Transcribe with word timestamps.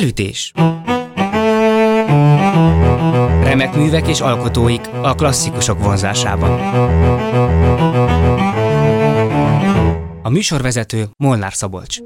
Felütés 0.00 0.52
Remek 3.42 3.74
művek 3.74 4.08
és 4.08 4.20
alkotóik 4.20 4.80
a 5.02 5.14
klasszikusok 5.14 5.82
vonzásában. 5.82 6.60
A 10.22 10.28
műsorvezető 10.28 11.08
Molnár 11.16 11.54
Szabolcs. 11.54 11.98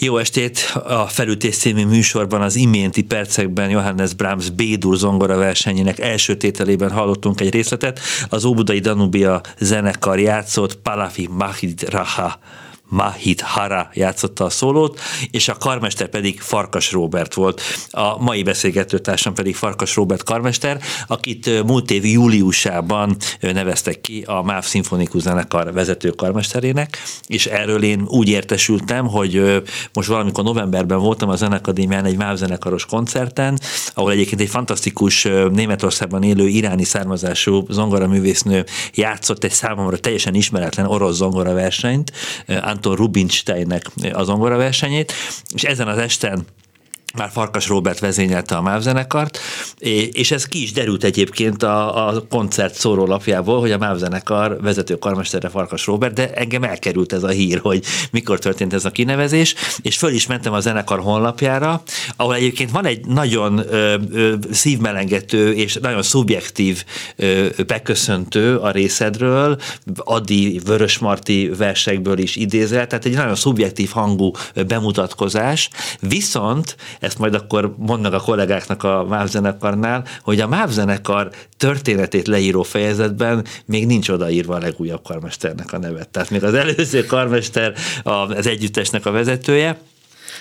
Jó 0.00 0.18
estét! 0.18 0.58
A 0.84 1.06
Felütés 1.06 1.56
című 1.56 1.86
műsorban 1.86 2.42
az 2.42 2.56
iménti 2.56 3.02
percekben 3.02 3.70
Johannes 3.70 4.14
Brahms 4.14 4.50
Bédur 4.50 4.96
zongora 4.96 5.36
versenyének 5.36 5.98
első 5.98 6.36
tételében 6.36 6.90
hallottunk 6.90 7.40
egy 7.40 7.50
részletet. 7.50 8.00
Az 8.28 8.44
Óbudai 8.44 8.78
Danubia 8.78 9.40
zenekar 9.58 10.18
játszott 10.18 10.76
Palafi 10.76 11.28
Mahid 11.30 11.88
Raha 11.90 12.38
Mahit 12.88 13.40
Hara 13.40 13.90
játszotta 13.92 14.44
a 14.44 14.50
szólót, 14.50 15.00
és 15.30 15.48
a 15.48 15.56
karmester 15.56 16.08
pedig 16.08 16.40
Farkas 16.40 16.92
Robert 16.92 17.34
volt. 17.34 17.62
A 17.90 18.22
mai 18.22 18.42
beszélgetőtársam 18.42 19.34
pedig 19.34 19.56
Farkas 19.56 19.96
Robert 19.96 20.22
karmester, 20.22 20.80
akit 21.06 21.64
múlt 21.64 21.90
év 21.90 22.04
júliusában 22.04 23.16
neveztek 23.40 24.00
ki 24.00 24.22
a 24.26 24.42
MÁV 24.42 24.64
Szimfonikus 24.64 25.22
Zenekar 25.22 25.72
vezető 25.72 26.10
karmesterének, 26.10 26.98
és 27.26 27.46
erről 27.46 27.82
én 27.82 28.04
úgy 28.06 28.28
értesültem, 28.28 29.06
hogy 29.06 29.62
most 29.92 30.08
valamikor 30.08 30.44
novemberben 30.44 30.98
voltam 30.98 31.28
a 31.28 31.36
Zenekadémián 31.36 32.04
egy 32.04 32.16
MÁV 32.16 32.36
zenekaros 32.36 32.86
koncerten, 32.86 33.58
ahol 33.94 34.10
egyébként 34.10 34.40
egy 34.40 34.48
fantasztikus 34.48 35.28
Németországban 35.52 36.22
élő 36.22 36.46
iráni 36.46 36.84
származású 36.84 37.66
zongoraművésznő 37.68 38.64
játszott 38.94 39.44
egy 39.44 39.52
számomra 39.52 39.98
teljesen 39.98 40.34
ismeretlen 40.34 40.86
orosz 40.86 41.16
zongora 41.16 41.52
versenyt, 41.52 42.12
Anton 42.78 42.96
Rubinsteinnek 42.96 43.90
az 44.12 44.26
zongora 44.26 44.56
versenyét, 44.56 45.12
és 45.54 45.62
ezen 45.62 45.88
az 45.88 45.98
esten 45.98 46.46
már 47.16 47.30
Farkas 47.30 47.68
Robert 47.68 47.98
vezényelte 47.98 48.56
a 48.56 48.62
MÁV 48.62 48.80
zenekart, 48.80 49.38
és 50.12 50.30
ez 50.30 50.46
ki 50.46 50.62
is 50.62 50.72
derült 50.72 51.04
egyébként 51.04 51.62
a, 51.62 52.08
a 52.08 52.26
koncert 52.28 52.74
szórólapjából, 52.74 53.60
hogy 53.60 53.70
a 53.70 53.78
MÁV 53.78 53.96
zenekar 53.96 54.60
vezető 54.60 54.94
karmestere 54.94 55.48
Farkas 55.48 55.86
Robert, 55.86 56.14
de 56.14 56.32
engem 56.32 56.62
elkerült 56.62 57.12
ez 57.12 57.22
a 57.22 57.28
hír, 57.28 57.58
hogy 57.58 57.84
mikor 58.10 58.38
történt 58.38 58.72
ez 58.72 58.84
a 58.84 58.90
kinevezés, 58.90 59.54
és 59.82 59.96
föl 59.96 60.10
is 60.10 60.26
mentem 60.26 60.52
a 60.52 60.60
zenekar 60.60 61.00
honlapjára, 61.00 61.82
ahol 62.16 62.34
egyébként 62.34 62.70
van 62.70 62.86
egy 62.86 63.06
nagyon 63.06 63.58
ö, 63.58 63.96
ö, 64.12 64.34
szívmelengető 64.50 65.52
és 65.52 65.74
nagyon 65.74 66.02
szubjektív 66.02 66.84
ö, 67.16 67.46
beköszöntő 67.66 68.56
a 68.56 68.70
részedről, 68.70 69.60
Adi 69.96 70.60
Vörösmarty 70.64 71.50
versekből 71.56 72.18
is 72.18 72.36
idézel, 72.36 72.86
tehát 72.86 73.04
egy 73.04 73.14
nagyon 73.14 73.34
szubjektív 73.34 73.90
hangú 73.90 74.30
bemutatkozás, 74.66 75.70
viszont 76.00 76.76
ezt 77.00 77.18
majd 77.18 77.34
akkor 77.34 77.74
mondnak 77.76 78.12
a 78.12 78.20
kollégáknak 78.20 78.82
a 78.82 79.04
MÁV 79.08 79.26
zenekarnál, 79.26 80.04
hogy 80.22 80.40
a 80.40 80.48
MÁV 80.48 80.70
zenekar 80.70 81.30
történetét 81.56 82.26
leíró 82.26 82.62
fejezetben 82.62 83.44
még 83.64 83.86
nincs 83.86 84.08
odaírva 84.08 84.54
a 84.54 84.58
legújabb 84.58 85.02
karmesternek 85.02 85.72
a 85.72 85.78
nevet. 85.78 86.08
Tehát 86.08 86.30
még 86.30 86.44
az 86.44 86.54
előző 86.54 87.04
karmester 87.04 87.74
az 88.02 88.46
együttesnek 88.46 89.06
a 89.06 89.10
vezetője, 89.10 89.78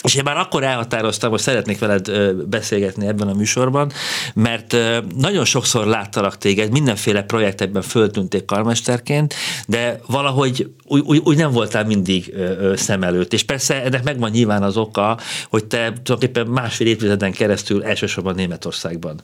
és 0.02 0.16
én 0.16 0.24
már 0.24 0.38
akkor 0.38 0.64
elhatároztam, 0.64 1.30
hogy 1.30 1.40
szeretnék 1.40 1.80
veled 1.80 2.12
beszélgetni 2.50 3.08
ebben 3.08 3.28
a 3.28 3.34
műsorban, 3.34 3.92
mert 4.34 4.76
nagyon 5.18 5.46
sokszor 5.46 5.86
láttalak 5.86 6.38
téged, 6.38 6.72
mindenféle 6.72 7.24
projektekben 7.24 7.82
föltűnték 7.82 8.46
karmesterként, 8.46 9.34
de 9.68 10.00
valahogy 10.08 10.70
úgy, 10.84 11.02
úgy, 11.06 11.22
úgy 11.24 11.38
nem 11.38 11.52
voltál 11.52 11.86
mindig 11.86 12.34
szem 12.76 13.04
előtt. 13.04 13.34
És 13.34 13.44
persze 13.44 13.84
ennek 13.84 14.04
megvan 14.04 14.30
nyilván 14.30 14.64
az 14.64 14.78
oka, 14.78 15.20
hogy 15.50 15.66
te 15.66 15.78
tulajdonképpen 15.78 16.48
másfél 16.48 16.88
évtizeden 16.88 17.32
keresztül 17.32 17.84
elsősorban 17.84 18.36
Németországban 18.36 19.22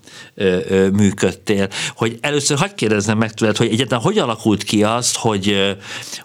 működtél. 0.93 1.67
Hogy 1.95 2.17
először 2.21 2.57
hagyd 2.57 2.75
kérdezzem 2.75 3.17
meg 3.17 3.33
tőled, 3.33 3.57
hogy 3.57 3.71
egyáltalán 3.71 4.03
hogy 4.03 4.17
alakult 4.17 4.63
ki 4.63 4.83
azt, 4.83 5.17
hogy, 5.17 5.75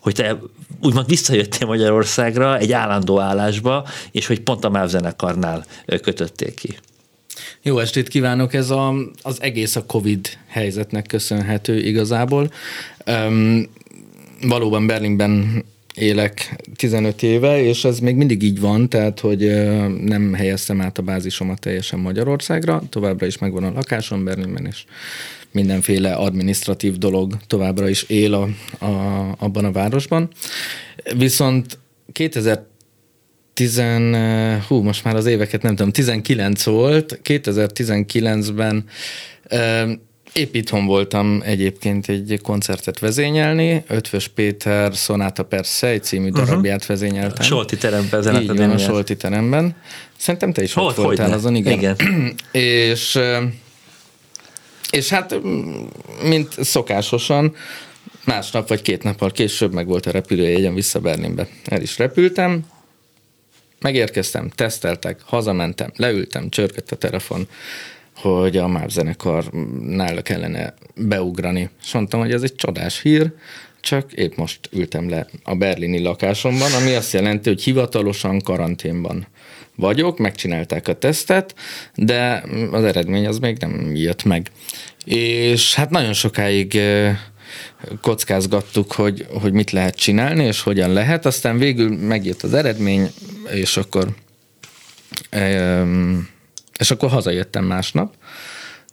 hogy 0.00 0.14
te 0.14 0.38
úgymond 0.82 1.06
visszajöttél 1.06 1.66
Magyarországra 1.66 2.58
egy 2.58 2.72
állandó 2.72 3.20
állásba, 3.20 3.86
és 4.10 4.26
hogy 4.26 4.37
pont 4.40 4.64
a 4.64 4.68
MÁV 4.68 4.88
zenekarnál 4.88 5.64
kötötték 6.02 6.54
ki. 6.54 6.76
Jó 7.62 7.78
estét 7.78 8.08
kívánok! 8.08 8.54
Ez 8.54 8.70
a, 8.70 8.94
az 9.22 9.42
egész 9.42 9.76
a 9.76 9.86
Covid 9.86 10.28
helyzetnek 10.46 11.06
köszönhető 11.06 11.78
igazából. 11.78 12.50
Um, 13.06 13.68
valóban 14.42 14.86
Berlinben 14.86 15.64
élek 15.94 16.56
15 16.76 17.22
éve, 17.22 17.62
és 17.62 17.84
ez 17.84 17.98
még 17.98 18.16
mindig 18.16 18.42
így 18.42 18.60
van, 18.60 18.88
tehát 18.88 19.20
hogy 19.20 19.40
nem 20.04 20.32
helyeztem 20.34 20.80
át 20.80 20.98
a 20.98 21.02
bázisomat 21.02 21.60
teljesen 21.60 21.98
Magyarországra, 21.98 22.82
továbbra 22.90 23.26
is 23.26 23.38
megvan 23.38 23.64
a 23.64 23.72
lakásom 23.72 24.24
Berlinben, 24.24 24.66
és 24.66 24.84
mindenféle 25.50 26.12
administratív 26.12 26.98
dolog 26.98 27.36
továbbra 27.46 27.88
is 27.88 28.02
él 28.02 28.34
a, 28.34 28.48
a, 28.84 29.34
abban 29.38 29.64
a 29.64 29.72
városban. 29.72 30.28
Viszont 31.16 31.78
2000 32.12 32.66
10, 33.58 33.82
hú, 34.68 34.82
most 34.82 35.04
már 35.04 35.16
az 35.16 35.26
éveket 35.26 35.62
nem 35.62 35.76
tudom, 35.76 35.92
19 35.92 36.64
volt, 36.64 37.20
2019-ben 37.24 38.84
Épp 40.32 40.54
itthon 40.54 40.86
voltam 40.86 41.42
egyébként 41.44 42.08
egy 42.08 42.40
koncertet 42.42 42.98
vezényelni, 42.98 43.84
Ötvös 43.88 44.28
Péter 44.28 44.92
Sonata 44.92 45.42
per 45.42 45.66
Szej 45.66 45.98
című 45.98 46.28
uh-huh. 46.28 46.44
darabját 46.44 46.86
vezényeltem. 46.86 47.46
Solti 47.46 47.76
teremben. 47.76 48.40
Így 48.40 48.56
van, 48.56 48.70
a 48.70 48.78
Solti 48.78 49.16
teremben. 49.16 49.76
Szerintem 50.16 50.52
te 50.52 50.62
is 50.62 50.72
Hol, 50.72 50.86
ott 50.86 50.96
voltál 50.96 51.32
azon, 51.32 51.54
igen. 51.54 51.78
igen. 51.78 51.96
és, 52.90 53.18
és 54.90 55.08
hát, 55.08 55.40
mint 56.22 56.64
szokásosan, 56.64 57.54
másnap 58.24 58.68
vagy 58.68 58.82
két 58.82 59.02
nappal 59.02 59.30
később 59.30 59.72
meg 59.72 59.86
volt 59.86 60.06
a 60.06 60.10
repülőjegyem 60.10 60.74
vissza 60.74 60.98
Berlinbe. 60.98 61.48
El 61.64 61.82
is 61.82 61.98
repültem, 61.98 62.64
megérkeztem, 63.80 64.48
teszteltek, 64.48 65.20
hazamentem, 65.24 65.92
leültem, 65.96 66.48
csörgött 66.48 66.90
a 66.90 66.96
telefon, 66.96 67.48
hogy 68.16 68.56
a 68.56 68.68
MÁV 68.68 68.88
zenekarnál 68.88 70.22
kellene 70.22 70.74
beugrani. 70.94 71.70
És 71.82 71.92
mondtam, 71.92 72.20
hogy 72.20 72.32
ez 72.32 72.42
egy 72.42 72.54
csodás 72.54 73.00
hír, 73.00 73.32
csak 73.80 74.12
épp 74.12 74.36
most 74.36 74.60
ültem 74.72 75.08
le 75.08 75.26
a 75.44 75.54
berlini 75.54 76.02
lakásomban, 76.02 76.72
ami 76.72 76.94
azt 76.94 77.12
jelenti, 77.12 77.48
hogy 77.48 77.62
hivatalosan 77.62 78.40
karanténban 78.40 79.26
vagyok, 79.74 80.18
megcsinálták 80.18 80.88
a 80.88 80.98
tesztet, 80.98 81.54
de 81.94 82.44
az 82.70 82.84
eredmény 82.84 83.26
az 83.26 83.38
még 83.38 83.56
nem 83.58 83.94
jött 83.94 84.24
meg. 84.24 84.50
És 85.04 85.74
hát 85.74 85.90
nagyon 85.90 86.12
sokáig 86.12 86.80
kockázgattuk, 88.00 88.92
hogy, 88.92 89.26
hogy 89.30 89.52
mit 89.52 89.70
lehet 89.70 89.94
csinálni, 89.96 90.44
és 90.44 90.62
hogyan 90.62 90.92
lehet, 90.92 91.26
aztán 91.26 91.58
végül 91.58 91.96
megjött 91.96 92.42
az 92.42 92.54
eredmény, 92.54 93.10
és 93.50 93.76
akkor 93.76 94.14
és 96.78 96.90
akkor 96.90 97.10
hazajöttem 97.10 97.64
másnap, 97.64 98.14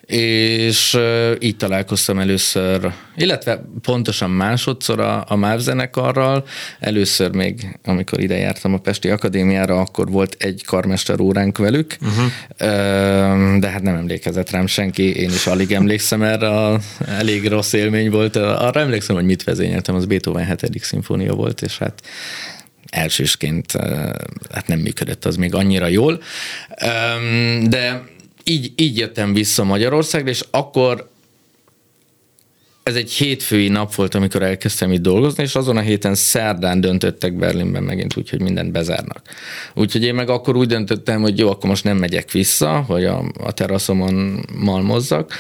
és 0.06 0.98
így 1.40 1.58
találkoztam 1.58 2.20
először, 2.20 2.92
illetve 3.16 3.66
pontosan 3.82 4.30
másodszor 4.30 5.00
a, 5.00 5.24
a 5.28 5.36
MÁV 5.36 5.60
zenekarral. 5.60 6.46
Először 6.80 7.32
még, 7.32 7.78
amikor 7.84 8.20
ide 8.20 8.38
jártam 8.38 8.74
a 8.74 8.78
Pesti 8.78 9.10
Akadémiára, 9.10 9.80
akkor 9.80 10.12
volt 10.12 10.36
egy 10.40 10.64
karmester 10.66 11.20
óránk 11.20 11.58
velük, 11.58 11.98
uh-huh. 12.02 13.60
de 13.60 13.70
hát 13.70 13.82
nem 13.82 13.96
emlékezett 13.96 14.50
rám 14.50 14.68
senki, 14.68 15.16
én 15.16 15.30
is 15.30 15.48
alig 15.48 15.72
emlékszem 15.72 16.22
erre, 16.22 16.50
a, 16.50 16.80
elég 17.08 17.48
rossz 17.48 17.74
élmény 17.74 18.10
volt. 18.10 18.36
Arra 18.36 18.80
emlékszem, 18.80 19.16
hogy 19.16 19.26
mit 19.26 19.44
vezényeltem, 19.44 19.96
az 19.96 20.06
Beethoven 20.06 20.46
7. 20.46 20.84
szimfónia 20.84 21.34
volt, 21.34 21.62
és 21.62 21.78
hát 21.78 22.02
elsősként 22.90 23.72
hát 24.52 24.68
nem 24.68 24.80
működött 24.80 25.26
az 25.26 25.36
még 25.36 25.56
annyira 25.56 25.88
jól. 25.88 26.22
De 27.64 28.14
így, 28.50 28.72
így 28.76 28.98
jöttem 28.98 29.34
vissza 29.34 29.64
Magyarországra, 29.64 30.30
és 30.30 30.44
akkor 30.52 31.10
ez 32.84 32.96
egy 32.96 33.12
hétfői 33.12 33.68
nap 33.68 33.96
volt, 33.96 34.16
amikor 34.16 34.44
elkezdtem 34.44 34.92
itt 34.92 35.02
dolgozni, 35.02 35.44
és 35.44 35.56
azon 35.56 35.78
a 35.78 35.82
héten 35.82 36.16
szerdán 36.16 36.82
döntöttek 36.82 37.34
Berlinben 37.34 37.84
megint 37.84 38.18
úgy, 38.18 38.30
hogy 38.30 38.42
mindent 38.42 38.72
bezárnak. 38.72 39.22
Úgyhogy 39.74 40.04
én 40.04 40.16
meg 40.16 40.30
akkor 40.30 40.56
úgy 40.56 40.68
döntöttem, 40.68 41.22
hogy 41.22 41.38
jó, 41.38 41.50
akkor 41.50 41.70
most 41.70 41.84
nem 41.84 41.98
megyek 41.98 42.32
vissza, 42.32 42.82
hogy 42.88 43.06
a, 43.06 43.24
a 43.40 43.52
teraszomon 43.52 44.46
malmozzak, 44.60 45.34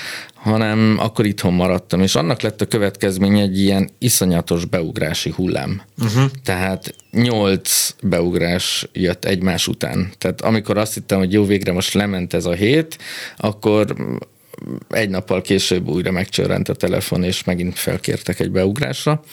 hanem 0.46 0.96
akkor 1.00 1.26
itthon 1.26 1.54
maradtam, 1.54 2.02
és 2.02 2.16
annak 2.16 2.42
lett 2.42 2.62
a 2.62 2.66
következménye 2.66 3.42
egy 3.42 3.60
ilyen 3.60 3.90
iszonyatos 3.98 4.66
beugrási 4.66 5.30
hullám. 5.30 5.82
Uh-huh. 5.98 6.24
Tehát 6.44 6.96
nyolc 7.12 7.96
beugrás 8.02 8.88
jött 8.94 9.26
egymás 9.26 9.68
után. 9.68 10.12
Tehát 10.18 10.42
amikor 10.42 10.78
azt 10.78 10.94
hittem, 10.94 11.18
hogy 11.18 11.34
jó, 11.34 11.46
végre 11.46 11.72
most 11.72 11.94
lement 11.94 12.34
ez 12.34 12.46
a 12.46 12.54
hét, 12.54 12.98
akkor 13.38 13.96
egy 14.90 15.10
nappal 15.10 15.42
később 15.42 15.88
újra 15.88 16.12
megcsörrent 16.12 16.70
a 16.70 16.74
telefon, 16.74 17.24
és 17.24 17.44
megint 17.44 17.80
felkértek 17.80 18.40
egy 18.40 18.52
beugrásra, 18.52 19.24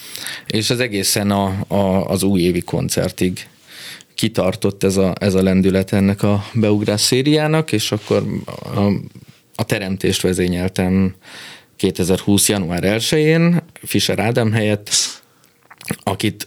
és 0.47 0.71
az 0.71 0.81
egészen 0.81 1.31
a, 1.31 1.65
a, 1.69 2.09
az 2.09 2.23
újévi 2.23 2.61
koncertig 2.61 3.47
kitartott 4.15 4.85
ez 4.85 4.97
a, 4.97 5.13
ez 5.21 5.35
a 5.35 5.43
lendület 5.43 5.93
ennek 5.93 6.23
a 6.23 6.45
beugrás 6.55 7.01
szériának, 7.01 7.73
és 7.73 7.93
akkor 7.93 8.25
a, 8.75 8.91
a 9.63 9.65
teremtést 9.65 10.23
vezényeltem 10.23 11.15
2020. 11.77 12.49
január 12.49 12.83
1-én 12.85 13.63
Fischer 13.83 14.19
Ádám 14.19 14.53
helyett, 14.53 14.91
akit 16.03 16.47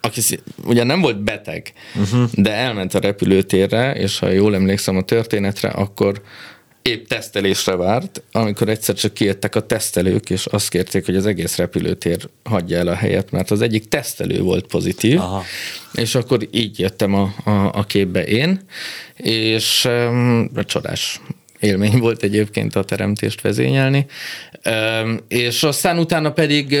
aki 0.00 0.20
ugye 0.64 0.84
nem 0.84 1.00
volt 1.00 1.22
beteg, 1.22 1.72
uh-huh. 1.94 2.30
de 2.32 2.52
elment 2.52 2.94
a 2.94 2.98
repülőtérre, 2.98 3.94
és 3.94 4.18
ha 4.18 4.28
jól 4.28 4.54
emlékszem 4.54 4.96
a 4.96 5.02
történetre, 5.02 5.68
akkor 5.68 6.22
épp 6.82 7.06
tesztelésre 7.06 7.76
várt, 7.76 8.22
amikor 8.32 8.68
egyszer 8.68 8.94
csak 8.94 9.14
kijöttek 9.14 9.54
a 9.54 9.66
tesztelők, 9.66 10.30
és 10.30 10.46
azt 10.46 10.68
kérték, 10.68 11.04
hogy 11.04 11.16
az 11.16 11.26
egész 11.26 11.56
repülőtér 11.56 12.28
hagyja 12.44 12.78
el 12.78 12.88
a 12.88 12.94
helyet, 12.94 13.30
mert 13.30 13.50
az 13.50 13.60
egyik 13.60 13.88
tesztelő 13.88 14.40
volt 14.40 14.66
pozitív, 14.66 15.18
Aha. 15.18 15.42
és 15.92 16.14
akkor 16.14 16.48
így 16.50 16.78
jöttem 16.78 17.14
a, 17.14 17.34
a, 17.44 17.50
a 17.50 17.84
képbe 17.84 18.24
én, 18.24 18.60
és 19.16 19.84
um, 19.84 20.50
csodás 20.64 21.20
élmény 21.62 21.98
volt 21.98 22.22
egyébként 22.22 22.76
a 22.76 22.84
teremtést 22.84 23.40
vezényelni, 23.40 24.06
és 25.28 25.62
aztán 25.62 25.98
utána 25.98 26.32
pedig 26.32 26.78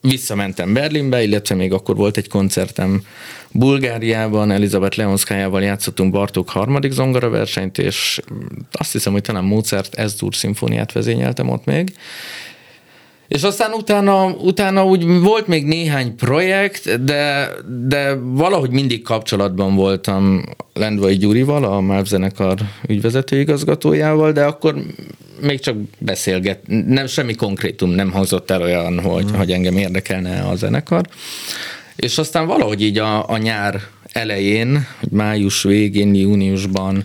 visszamentem 0.00 0.72
Berlinbe, 0.72 1.22
illetve 1.22 1.54
még 1.54 1.72
akkor 1.72 1.96
volt 1.96 2.16
egy 2.16 2.28
koncertem 2.28 3.02
Bulgáriában, 3.52 4.50
Elizabeth 4.50 4.98
Leonszkájával 4.98 5.62
játszottunk 5.62 6.12
Bartók 6.12 6.50
harmadik 6.50 6.92
zongora 6.92 7.28
versenyt, 7.28 7.78
és 7.78 8.20
azt 8.72 8.92
hiszem, 8.92 9.12
hogy 9.12 9.22
talán 9.22 9.44
Mozart 9.44 9.94
Ezdur 9.94 10.34
szimfóniát 10.34 10.92
vezényeltem 10.92 11.48
ott 11.48 11.64
még. 11.64 11.92
És 13.28 13.42
aztán 13.42 13.72
utána, 13.72 14.26
utána 14.26 14.84
úgy 14.84 15.20
volt 15.20 15.46
még 15.46 15.64
néhány 15.64 16.16
projekt, 16.16 17.04
de, 17.04 17.50
de 17.86 18.14
valahogy 18.14 18.70
mindig 18.70 19.02
kapcsolatban 19.02 19.74
voltam 19.74 20.44
Lendvai 20.74 21.16
Gyurival, 21.16 21.64
a 21.64 21.80
MÁV 21.80 22.04
zenekar 22.04 22.58
ügyvezető 22.86 23.40
igazgatójával, 23.40 24.32
de 24.32 24.44
akkor 24.44 24.74
még 25.40 25.60
csak 25.60 25.76
beszélget, 25.98 26.60
nem, 26.86 27.06
semmi 27.06 27.34
konkrétum 27.34 27.90
nem 27.90 28.10
hangzott 28.10 28.50
el 28.50 28.62
olyan, 28.62 29.00
hogy, 29.00 29.24
mm. 29.24 29.34
hogy 29.34 29.52
engem 29.52 29.76
érdekelne 29.76 30.40
a 30.40 30.56
zenekar. 30.56 31.06
És 31.96 32.18
aztán 32.18 32.46
valahogy 32.46 32.82
így 32.82 32.98
a, 32.98 33.30
a 33.30 33.36
nyár 33.36 33.80
elején, 34.12 34.86
május 35.10 35.62
végén, 35.62 36.14
júniusban 36.14 37.04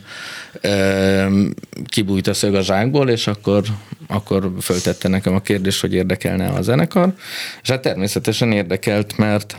kibújt 1.85 2.27
a 2.27 2.33
szög 2.33 2.55
a 2.55 2.61
zsákból, 2.61 3.09
és 3.09 3.27
akkor, 3.27 3.63
akkor 4.07 4.51
föltette 4.61 5.07
nekem 5.07 5.35
a 5.35 5.41
kérdést, 5.41 5.81
hogy 5.81 5.93
érdekelne 5.93 6.47
a 6.47 6.61
zenekar. 6.61 7.13
És 7.61 7.69
hát 7.69 7.81
természetesen 7.81 8.51
érdekelt, 8.51 9.17
mert 9.17 9.57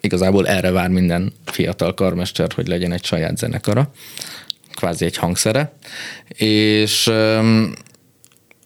igazából 0.00 0.48
erre 0.48 0.70
vár 0.70 0.88
minden 0.88 1.32
fiatal 1.44 1.94
karmester, 1.94 2.52
hogy 2.54 2.68
legyen 2.68 2.92
egy 2.92 3.04
saját 3.04 3.36
zenekara, 3.36 3.92
kvázi 4.74 5.04
egy 5.04 5.16
hangszere. 5.16 5.72
És 6.34 7.10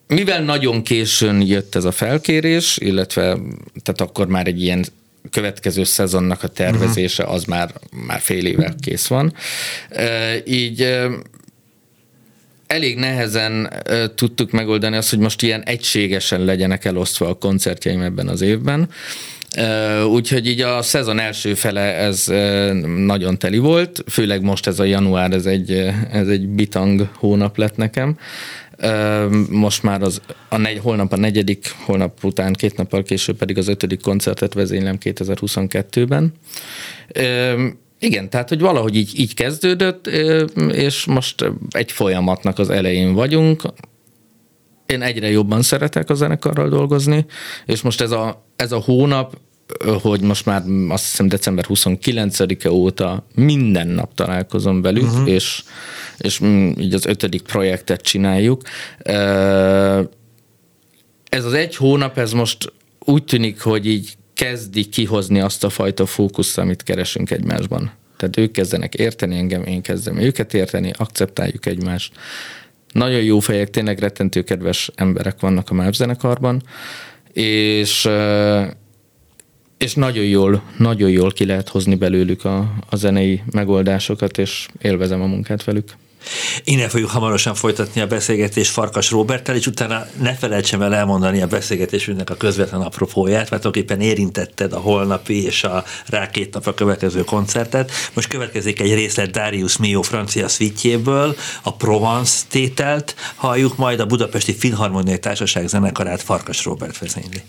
mivel 0.06 0.42
nagyon 0.42 0.82
későn 0.82 1.40
jött 1.40 1.74
ez 1.74 1.84
a 1.84 1.92
felkérés, 1.92 2.76
illetve 2.78 3.38
tehát 3.82 4.00
akkor 4.00 4.26
már 4.26 4.46
egy 4.46 4.62
ilyen 4.62 4.84
következő 5.32 5.84
szezonnak 5.84 6.42
a 6.42 6.48
tervezése 6.48 7.24
az 7.24 7.44
már, 7.44 7.70
már 8.06 8.20
fél 8.20 8.46
éve 8.46 8.74
kész 8.80 9.06
van. 9.06 9.34
Így 10.44 10.98
elég 12.66 12.96
nehezen 12.96 13.72
tudtuk 14.14 14.50
megoldani 14.50 14.96
azt, 14.96 15.10
hogy 15.10 15.18
most 15.18 15.42
ilyen 15.42 15.62
egységesen 15.62 16.44
legyenek 16.44 16.84
elosztva 16.84 17.28
a 17.28 17.34
koncertjeim 17.34 18.00
ebben 18.00 18.28
az 18.28 18.40
évben. 18.40 18.88
Úgyhogy 20.10 20.46
így 20.46 20.60
a 20.60 20.82
szezon 20.82 21.18
első 21.18 21.54
fele 21.54 21.80
ez 21.80 22.24
nagyon 22.96 23.38
teli 23.38 23.58
volt, 23.58 24.04
főleg 24.08 24.42
most 24.42 24.66
ez 24.66 24.78
a 24.78 24.84
január, 24.84 25.32
ez 25.32 25.46
egy, 25.46 25.92
ez 26.12 26.28
egy 26.28 26.48
bitang 26.48 27.08
hónap 27.14 27.56
lett 27.56 27.76
nekem. 27.76 28.18
Most 29.50 29.82
már 29.82 30.02
az, 30.02 30.20
a 30.48 30.56
negy, 30.56 30.78
holnap 30.78 31.12
a 31.12 31.16
negyedik, 31.16 31.74
holnap 31.84 32.24
után 32.24 32.52
két 32.52 32.76
nappal 32.76 33.02
később 33.02 33.36
pedig 33.36 33.58
az 33.58 33.68
ötödik 33.68 34.00
koncertet 34.00 34.54
vezénylem 34.54 34.98
2022-ben. 35.00 36.32
Igen, 37.98 38.30
tehát, 38.30 38.48
hogy 38.48 38.60
valahogy 38.60 38.96
így, 38.96 39.18
így 39.18 39.34
kezdődött, 39.34 40.06
és 40.72 41.04
most 41.04 41.52
egy 41.70 41.92
folyamatnak 41.92 42.58
az 42.58 42.70
elején 42.70 43.12
vagyunk. 43.12 43.62
Én 44.86 45.02
egyre 45.02 45.30
jobban 45.30 45.62
szeretek 45.62 46.10
a 46.10 46.14
zenekarral 46.14 46.68
dolgozni, 46.68 47.26
és 47.66 47.82
most 47.82 48.00
ez 48.00 48.10
a, 48.10 48.46
ez 48.56 48.72
a 48.72 48.80
hónap 48.80 49.36
hogy 50.02 50.20
most 50.20 50.46
már 50.46 50.62
azt 50.88 51.04
hiszem 51.04 51.28
december 51.28 51.64
29-e 51.68 52.70
óta 52.70 53.26
minden 53.34 53.88
nap 53.88 54.14
találkozom 54.14 54.82
velük, 54.82 55.02
uh-huh. 55.02 55.30
és, 55.30 55.62
és 56.18 56.40
így 56.78 56.94
az 56.94 57.06
ötödik 57.06 57.42
projektet 57.42 58.02
csináljuk. 58.02 58.62
Ez 61.28 61.44
az 61.44 61.52
egy 61.52 61.76
hónap, 61.76 62.18
ez 62.18 62.32
most 62.32 62.72
úgy 62.98 63.24
tűnik, 63.24 63.60
hogy 63.60 63.86
így 63.86 64.16
kezdi 64.34 64.84
kihozni 64.84 65.40
azt 65.40 65.64
a 65.64 65.68
fajta 65.68 66.06
fókuszt, 66.06 66.58
amit 66.58 66.82
keresünk 66.82 67.30
egymásban. 67.30 67.92
Tehát 68.16 68.36
ők 68.36 68.50
kezdenek 68.50 68.94
érteni 68.94 69.36
engem, 69.36 69.62
én 69.62 69.82
kezdem 69.82 70.18
őket 70.18 70.54
érteni, 70.54 70.92
akceptáljuk 70.96 71.66
egymást. 71.66 72.14
Nagyon 72.92 73.22
jó 73.22 73.38
fejek, 73.38 73.70
tényleg 73.70 73.98
rettentő 73.98 74.42
kedves 74.42 74.90
emberek 74.94 75.40
vannak 75.40 75.70
a 75.70 75.74
MÁV 75.74 75.92
zenekarban, 75.92 76.62
és 77.32 78.08
és 79.82 79.94
nagyon 79.94 80.24
jól, 80.24 80.62
nagyon 80.78 81.10
jól 81.10 81.32
ki 81.32 81.46
lehet 81.46 81.68
hozni 81.68 81.94
belőlük 81.94 82.44
a, 82.44 82.74
a 82.90 82.96
zenei 82.96 83.42
megoldásokat, 83.52 84.38
és 84.38 84.68
élvezem 84.80 85.22
a 85.22 85.26
munkát 85.26 85.64
velük. 85.64 85.96
Innen 86.64 86.88
fogjuk 86.88 87.10
hamarosan 87.10 87.54
folytatni 87.54 88.00
a 88.00 88.06
beszélgetést 88.06 88.70
Farkas 88.70 89.10
Roberttel, 89.10 89.56
és 89.56 89.66
utána 89.66 90.06
ne 90.20 90.34
felejtsem 90.34 90.82
el 90.82 90.94
elmondani 90.94 91.42
a 91.42 91.46
beszélgetésünknek 91.46 92.30
a 92.30 92.34
közvetlen 92.34 92.80
apropóját, 92.80 93.50
mert 93.50 93.62
tulajdonképpen 93.62 94.00
érintetted 94.00 94.72
a 94.72 94.78
holnapi 94.78 95.44
és 95.44 95.64
a 95.64 95.84
rá 96.06 96.30
két 96.30 96.54
napra 96.54 96.74
következő 96.74 97.24
koncertet. 97.24 97.90
Most 98.12 98.28
következik 98.28 98.80
egy 98.80 98.94
részlet 98.94 99.30
Darius 99.30 99.76
Mio 99.76 100.02
francia 100.02 100.48
szvítjéből, 100.48 101.36
a 101.62 101.74
Provence 101.74 102.42
tételt, 102.48 103.14
halljuk 103.34 103.76
majd 103.76 104.00
a 104.00 104.06
Budapesti 104.06 104.54
Filharmoniai 104.54 105.18
Társaság 105.18 105.68
zenekarát 105.68 106.22
Farkas 106.22 106.64
Robert 106.64 106.98
vezényli. 106.98 107.42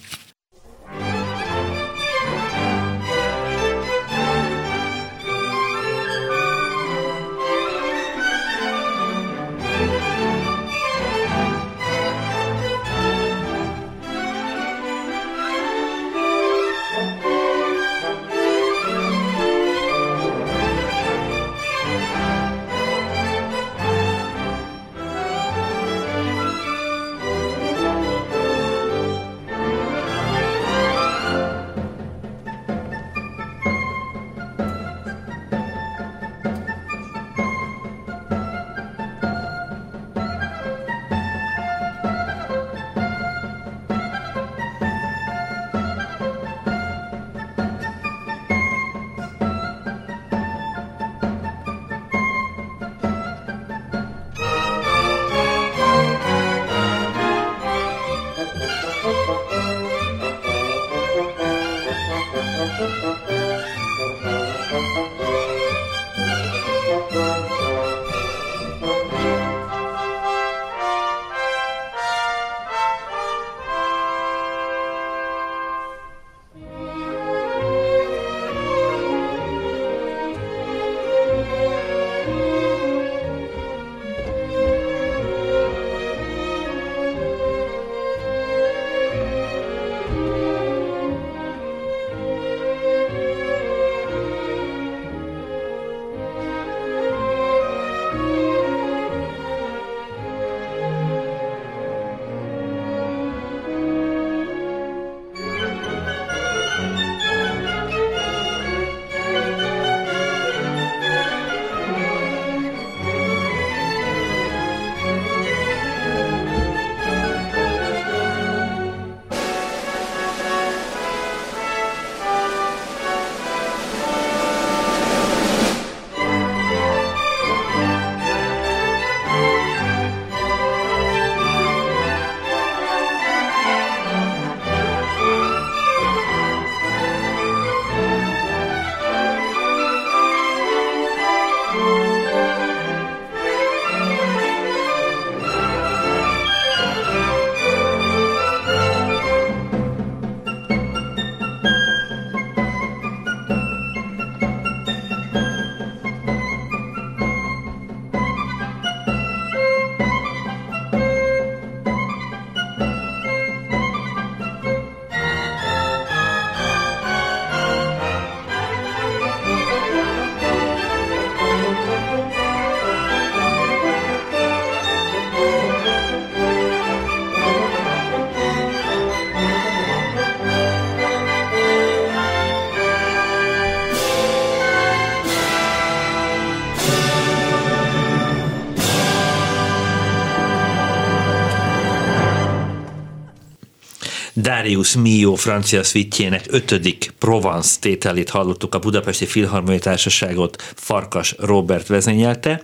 Darius 194.64 194.96
Mio 194.96 195.36
francia 195.36 195.84
szvítjének 195.84 196.46
ötödik 196.48 197.14
Provence 197.20 197.76
tételét 197.80 198.30
hallottuk 198.30 198.76
a 198.76 198.80
Budapesti 198.80 199.26
Filharmoniai 199.26 199.80
Társaságot 199.80 200.74
Farkas 200.76 201.36
Robert 201.40 201.88
vezényelte. 201.88 202.62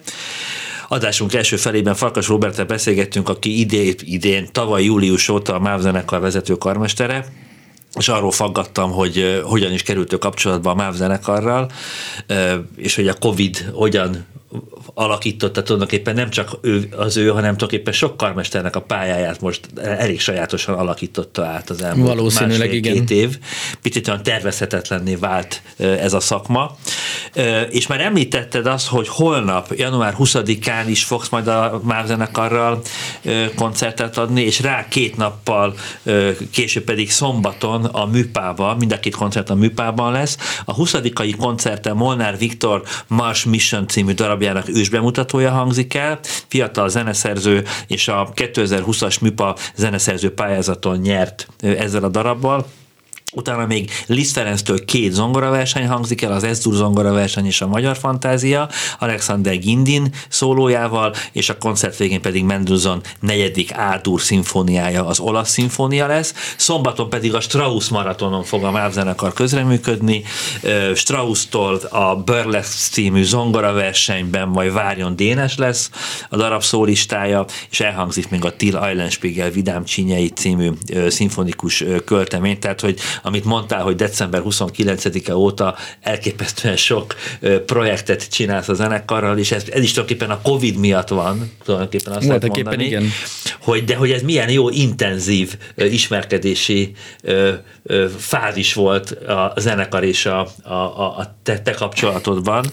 Adásunk 0.87 1.33
első 1.33 1.55
felében 1.55 1.95
Farkas 1.95 2.27
Roberttel 2.27 2.65
beszélgettünk, 2.65 3.29
aki 3.29 3.59
idén, 3.59 3.93
idén 3.99 4.47
tavaly 4.51 4.83
július 4.83 5.29
óta 5.29 5.53
a 5.53 5.59
MÁV 5.59 5.79
zenekar 5.79 6.19
vezető 6.19 6.53
karmestere, 6.53 7.25
és 7.97 8.07
arról 8.07 8.31
faggattam, 8.31 8.91
hogy 8.91 9.41
hogyan 9.43 9.71
is 9.71 9.83
került 9.83 10.13
ő 10.13 10.17
kapcsolatba 10.17 10.69
a 10.69 10.75
MÁV 10.75 10.93
zenekarral, 10.93 11.71
és 12.75 12.95
hogy 12.95 13.07
a 13.07 13.13
Covid 13.13 13.69
hogyan 13.73 14.25
alakította 14.93 15.63
tulajdonképpen 15.63 16.15
nem 16.15 16.29
csak 16.29 16.57
ő, 16.61 16.89
az 16.95 17.17
ő, 17.17 17.27
hanem 17.27 17.39
tulajdonképpen 17.39 17.93
sok 17.93 18.17
karmesternek 18.17 18.75
a 18.75 18.81
pályáját 18.81 19.41
most 19.41 19.69
elég 19.83 20.19
sajátosan 20.19 20.75
alakította 20.75 21.45
át 21.45 21.69
az 21.69 21.81
elmúlt 21.81 22.07
Valószínűleg 22.07 22.73
igen. 22.73 22.93
két 22.93 23.09
év. 23.09 23.37
Picit 23.81 24.07
olyan 24.07 24.23
tervezhetetlenné 24.23 25.15
vált 25.15 25.61
ez 25.77 26.13
a 26.13 26.19
szakma. 26.19 26.77
És 27.69 27.87
már 27.87 28.01
említetted 28.01 28.65
azt, 28.65 28.87
hogy 28.87 29.07
holnap, 29.07 29.73
január 29.75 30.15
20-án 30.19 30.83
is 30.87 31.03
fogsz 31.03 31.29
majd 31.29 31.47
a 31.47 31.81
MÁV 31.83 32.05
zenekarral 32.05 32.81
koncertet 33.55 34.17
adni, 34.17 34.41
és 34.41 34.61
rá 34.61 34.87
két 34.87 35.17
nappal 35.17 35.75
később 36.51 36.83
pedig 36.83 37.11
szombaton 37.11 37.85
a 37.85 38.05
Műpában, 38.05 38.77
mind 38.77 38.91
a 38.91 38.99
két 38.99 39.15
koncert 39.15 39.49
a 39.49 39.55
Műpában 39.55 40.11
lesz. 40.11 40.37
A 40.65 40.73
20. 40.73 40.95
koncerten 41.37 41.95
Molnár 41.95 42.37
Viktor 42.37 42.83
Mars 43.07 43.43
Mission 43.43 43.87
című 43.87 44.13
darabjának 44.39 44.77
ősbemutatója 44.77 45.51
hangzik 45.51 45.93
el, 45.93 46.19
fiatal 46.47 46.89
zeneszerző, 46.89 47.63
és 47.87 48.07
a 48.07 48.29
2020-as 48.35 49.21
MÜPA 49.21 49.55
zeneszerző 49.75 50.33
pályázaton 50.33 50.97
nyert 50.97 51.47
ezzel 51.59 52.03
a 52.03 52.09
darabbal. 52.09 52.65
Utána 53.33 53.65
még 53.65 53.91
Liszt 54.05 54.31
Ferenctől 54.31 54.85
két 54.85 55.11
zongoraverseny 55.11 55.87
hangzik 55.87 56.21
el, 56.21 56.31
az 56.31 56.43
Ezdur 56.43 56.73
zongoraverseny 56.73 57.45
és 57.45 57.61
a 57.61 57.67
Magyar 57.67 57.97
Fantázia, 57.97 58.69
Alexander 58.99 59.59
Gindin 59.59 60.13
szólójával, 60.29 61.13
és 61.31 61.49
a 61.49 61.57
koncert 61.57 61.97
végén 61.97 62.21
pedig 62.21 62.43
Mendelssohn 62.43 63.01
negyedik 63.19 63.73
Árdur 63.73 64.21
szimfóniája, 64.21 65.05
az 65.05 65.19
olasz 65.19 65.49
szimfónia 65.49 66.07
lesz. 66.07 66.33
Szombaton 66.57 67.09
pedig 67.09 67.33
a 67.33 67.39
Strauss 67.39 67.87
maratonon 67.89 68.43
fog 68.43 68.63
a 68.63 68.71
MÁV 68.71 68.97
közreműködni. 69.33 70.23
Strauss-tól 70.95 71.75
a 71.75 72.15
Burlesque 72.15 72.91
című 72.91 73.23
zongoraversenyben 73.23 74.47
majd 74.47 74.73
Várjon 74.73 75.15
Dénes 75.15 75.57
lesz 75.57 75.89
a 76.29 76.37
darab 76.37 76.63
szólistája, 76.63 77.45
és 77.69 77.79
elhangzik 77.79 78.29
még 78.29 78.45
a 78.45 78.55
Till 78.55 78.77
Eulenspiegel 78.77 79.49
Vidám 79.49 79.83
Csinyei 79.85 80.29
című 80.29 80.69
szimfonikus 81.07 81.83
költemény, 82.05 82.59
tehát 82.59 82.81
hogy 82.81 82.99
amit 83.23 83.45
mondtál, 83.45 83.81
hogy 83.81 83.95
december 83.95 84.41
29-e 84.45 85.35
óta 85.35 85.75
elképesztően 86.01 86.75
sok 86.75 87.15
projektet 87.65 88.29
csinálsz 88.29 88.67
a 88.67 88.73
zenekarral, 88.73 89.37
és 89.37 89.51
ez, 89.51 89.63
ez 89.71 89.83
is 89.83 89.91
tulajdonképpen 89.91 90.35
a 90.35 90.41
Covid 90.41 90.77
miatt 90.77 91.07
van, 91.07 91.51
tulajdonképpen 91.63 92.13
azt 92.13 92.27
lehet 92.27 92.47
mondani, 92.47 92.85
igen. 92.85 93.09
Hogy, 93.61 93.83
de 93.83 93.95
hogy 93.95 94.11
ez 94.11 94.21
milyen 94.21 94.49
jó 94.49 94.69
intenzív 94.69 95.57
ismerkedési 95.75 96.91
fázis 98.17 98.73
volt 98.73 99.11
a 99.11 99.53
zenekar 99.57 100.03
és 100.03 100.25
a, 100.25 100.47
a, 100.63 100.73
a 100.73 101.35
te, 101.43 101.59
te 101.59 101.71
kapcsolatodban. 101.71 102.65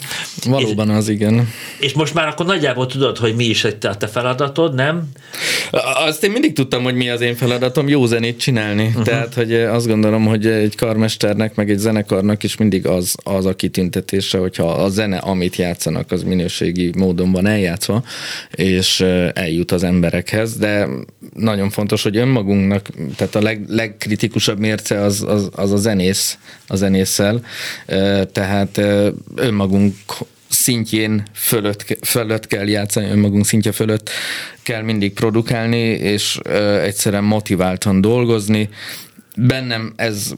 Valóban 0.46 0.88
és, 0.88 0.96
az, 0.96 1.08
igen. 1.08 1.48
És 1.80 1.92
most 1.92 2.14
már 2.14 2.28
akkor 2.28 2.46
nagyjából 2.46 2.86
tudod, 2.86 3.18
hogy 3.18 3.34
mi 3.34 3.44
is 3.44 3.64
a 3.64 3.78
te 3.78 4.06
feladatod, 4.06 4.74
nem? 4.74 5.08
Azt 6.06 6.24
én 6.24 6.30
mindig 6.30 6.52
tudtam, 6.52 6.82
hogy 6.82 6.94
mi 6.94 7.10
az 7.10 7.20
én 7.20 7.34
feladatom, 7.34 7.88
jó 7.88 8.06
zenét 8.06 8.38
csinálni. 8.38 8.86
Uh-huh. 8.86 9.04
Tehát, 9.04 9.34
hogy 9.34 9.54
azt 9.54 9.86
gondolom, 9.86 10.26
hogy 10.26 10.35
egy 10.44 10.76
karmesternek, 10.76 11.54
meg 11.54 11.70
egy 11.70 11.78
zenekarnak 11.78 12.42
is 12.42 12.56
mindig 12.56 12.86
az, 12.86 13.14
az 13.22 13.46
a 13.46 13.56
kitüntetése, 13.56 14.38
hogyha 14.38 14.70
a 14.70 14.88
zene, 14.88 15.16
amit 15.16 15.56
játszanak, 15.56 16.10
az 16.12 16.22
minőségi 16.22 16.90
módon 16.96 17.32
van 17.32 17.46
eljátszva, 17.46 18.02
és 18.50 19.00
eljut 19.32 19.72
az 19.72 19.82
emberekhez, 19.82 20.56
de 20.56 20.88
nagyon 21.34 21.70
fontos, 21.70 22.02
hogy 22.02 22.16
önmagunknak, 22.16 22.88
tehát 23.16 23.34
a 23.34 23.42
leg, 23.42 23.64
legkritikusabb 23.68 24.58
mérce 24.58 25.00
az, 25.00 25.22
az, 25.22 25.48
az 25.52 25.72
a 25.72 25.76
zenész, 25.76 26.38
a 26.66 26.76
zenésszel, 26.76 27.40
tehát 28.32 28.80
önmagunk 29.34 29.94
szintjén 30.48 31.22
fölött, 31.34 31.98
fölött 32.04 32.46
kell 32.46 32.68
játszani, 32.68 33.10
önmagunk 33.10 33.46
szintje 33.46 33.72
fölött 33.72 34.10
kell 34.62 34.82
mindig 34.82 35.12
produkálni, 35.12 35.86
és 35.86 36.38
egyszerűen 36.82 37.24
motiváltan 37.24 38.00
dolgozni, 38.00 38.68
bennem 39.36 39.92
ez, 39.96 40.34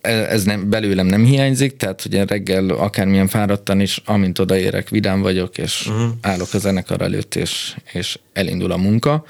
ez 0.00 0.44
nem, 0.44 0.70
belőlem 0.70 1.06
nem 1.06 1.24
hiányzik, 1.24 1.76
tehát 1.76 2.02
hogy 2.02 2.14
reggel 2.14 2.68
akármilyen 2.68 3.28
fáradtan 3.28 3.80
is, 3.80 4.02
amint 4.04 4.38
odaérek, 4.38 4.88
vidám 4.88 5.20
vagyok, 5.20 5.58
és 5.58 5.86
uh-huh. 5.86 6.10
állok 6.20 6.48
a 6.52 6.58
zenekar 6.58 7.00
előtt, 7.00 7.34
és, 7.34 7.76
és 7.92 8.18
elindul 8.32 8.72
a 8.72 8.76
munka, 8.76 9.24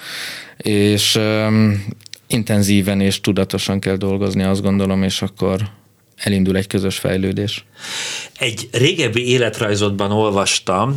és 0.56 1.16
um, 1.16 1.84
intenzíven 2.26 3.00
és 3.00 3.20
tudatosan 3.20 3.80
kell 3.80 3.96
dolgozni, 3.96 4.42
azt 4.42 4.62
gondolom, 4.62 5.02
és 5.02 5.22
akkor 5.22 5.70
elindul 6.20 6.56
egy 6.56 6.66
közös 6.66 6.98
fejlődés. 6.98 7.64
Egy 8.38 8.68
régebbi 8.72 9.28
életrajzodban 9.28 10.12
olvastam, 10.12 10.94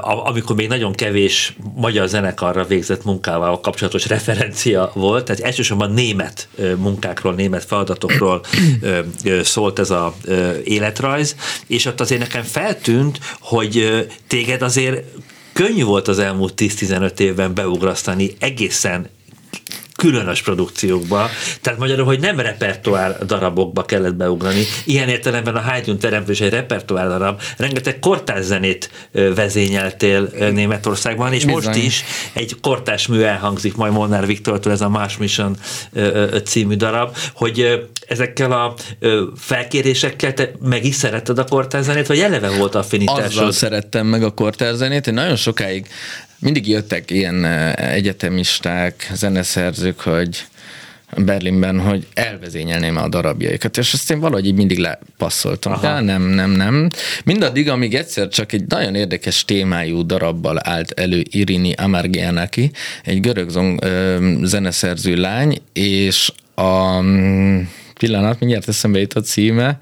amikor 0.00 0.56
még 0.56 0.68
nagyon 0.68 0.92
kevés 0.92 1.56
magyar 1.74 2.08
zenekarra 2.08 2.64
végzett 2.64 3.04
munkával 3.04 3.60
kapcsolatos 3.60 4.06
referencia 4.06 4.90
volt, 4.94 5.24
tehát 5.24 5.42
elsősorban 5.42 5.90
német 5.90 6.48
munkákról, 6.76 7.34
német 7.34 7.64
feladatokról 7.64 8.44
szólt 9.42 9.78
ez 9.78 9.90
az 9.90 10.12
életrajz, 10.64 11.36
és 11.66 11.84
ott 11.84 12.00
azért 12.00 12.20
nekem 12.20 12.42
feltűnt, 12.42 13.18
hogy 13.40 14.06
téged 14.26 14.62
azért 14.62 15.04
könnyű 15.52 15.84
volt 15.84 16.08
az 16.08 16.18
elmúlt 16.18 16.54
10-15 16.56 17.18
évben 17.18 17.54
beugrasztani 17.54 18.30
egészen 18.38 19.08
különös 20.04 20.42
produkciókba, 20.42 21.28
tehát 21.60 21.78
magyarul, 21.78 22.04
hogy 22.04 22.20
nem 22.20 22.40
repertoár 22.40 23.26
darabokba 23.26 23.84
kellett 23.84 24.14
beugrani. 24.14 24.62
Ilyen 24.84 25.08
értelemben 25.08 25.54
a 25.54 25.60
Haydn 25.60 25.98
teremtős 25.98 26.40
egy 26.40 26.50
repertoár 26.50 27.08
darab, 27.08 27.40
rengeteg 27.56 27.98
kortás 27.98 28.44
zenét 28.44 28.90
vezényeltél 29.34 30.30
Németországban, 30.52 31.32
és 31.32 31.44
Bizony. 31.44 31.64
most 31.64 31.78
is 31.84 32.04
egy 32.32 32.56
kortás 32.60 33.06
mű 33.06 33.20
elhangzik 33.20 33.76
majd 33.76 33.92
Molnár 33.92 34.26
Viktortól, 34.26 34.72
ez 34.72 34.80
a 34.80 34.88
Mars 34.88 35.16
Mission 35.16 35.56
című 36.44 36.74
darab, 36.74 37.16
hogy 37.34 37.86
ezekkel 38.08 38.52
a 38.52 38.74
felkérésekkel 39.36 40.34
te 40.34 40.50
meg 40.60 40.84
is 40.84 40.94
szeretted 40.94 41.38
a 41.38 41.44
kortás 41.44 41.84
zenét, 41.84 42.06
vagy 42.06 42.18
eleve 42.18 42.50
volt 42.50 42.74
affinitásod? 42.74 43.24
Azzal 43.24 43.52
szerettem 43.52 44.06
meg 44.06 44.22
a 44.22 44.30
kortás 44.30 44.74
zenét, 44.74 45.06
én 45.06 45.14
nagyon 45.14 45.36
sokáig 45.36 45.86
mindig 46.38 46.68
jöttek 46.68 47.10
ilyen 47.10 47.44
egyetemisták, 47.74 49.10
zeneszerzők, 49.14 50.00
hogy 50.00 50.44
Berlinben, 51.16 51.80
hogy 51.80 52.06
elvezényelném 52.14 52.96
a 52.96 53.08
darabjaikat, 53.08 53.76
és 53.76 53.92
ezt 53.92 54.10
én 54.10 54.20
valahogy 54.20 54.46
így 54.46 54.54
mindig 54.54 54.78
lepasszoltam. 54.78 55.72
Aha. 55.72 55.82
De 55.82 56.00
nem, 56.00 56.22
nem, 56.22 56.50
nem. 56.50 56.88
Mindaddig, 57.24 57.68
amíg 57.68 57.94
egyszer 57.94 58.28
csak 58.28 58.52
egy 58.52 58.64
nagyon 58.66 58.94
érdekes 58.94 59.44
témájú 59.44 60.06
darabbal 60.06 60.58
állt 60.62 60.90
elő 60.90 61.22
Irini 61.30 61.72
Amargianaki, 61.72 62.70
egy 63.04 63.20
görög 63.20 63.48
zong, 63.48 63.84
ö, 63.84 64.28
zeneszerző 64.42 65.14
lány, 65.14 65.58
és 65.72 66.32
a 66.54 67.00
mm, 67.00 67.60
pillanat, 67.98 68.38
mindjárt 68.40 68.68
eszembe 68.68 68.98
jut 68.98 69.14
a 69.14 69.20
címe, 69.20 69.78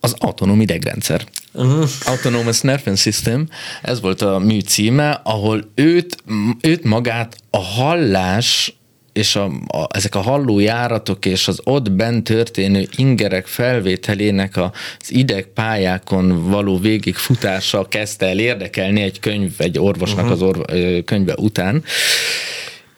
az 0.00 0.14
autonóm 0.18 0.60
idegrendszer. 0.60 1.24
Uh-huh. 1.54 1.88
Autonomous 2.04 2.60
Nervous 2.60 3.00
System, 3.00 3.48
ez 3.82 4.00
volt 4.00 4.22
a 4.22 4.38
mű 4.38 4.60
címe, 4.60 5.20
ahol 5.24 5.70
őt, 5.74 6.16
őt 6.60 6.84
magát 6.84 7.36
a 7.50 7.58
hallás 7.58 8.74
és 9.12 9.36
a, 9.36 9.44
a, 9.66 9.86
ezek 9.90 10.14
a 10.14 10.20
hallójáratok 10.20 11.24
és 11.24 11.48
az 11.48 11.60
ott 11.64 11.90
bent 11.90 12.24
történő 12.24 12.88
ingerek 12.96 13.46
felvételének 13.46 14.56
az 14.56 14.70
idegpályákon 15.08 16.50
való 16.50 16.78
végigfutása 16.78 17.88
kezdte 17.88 18.26
el 18.26 18.38
érdekelni 18.38 19.02
egy 19.02 19.20
könyv, 19.20 19.52
egy 19.56 19.78
orvosnak 19.78 20.24
uh-huh. 20.24 20.32
az 20.32 20.42
orv, 20.42 20.60
könyve 21.04 21.34
után. 21.36 21.84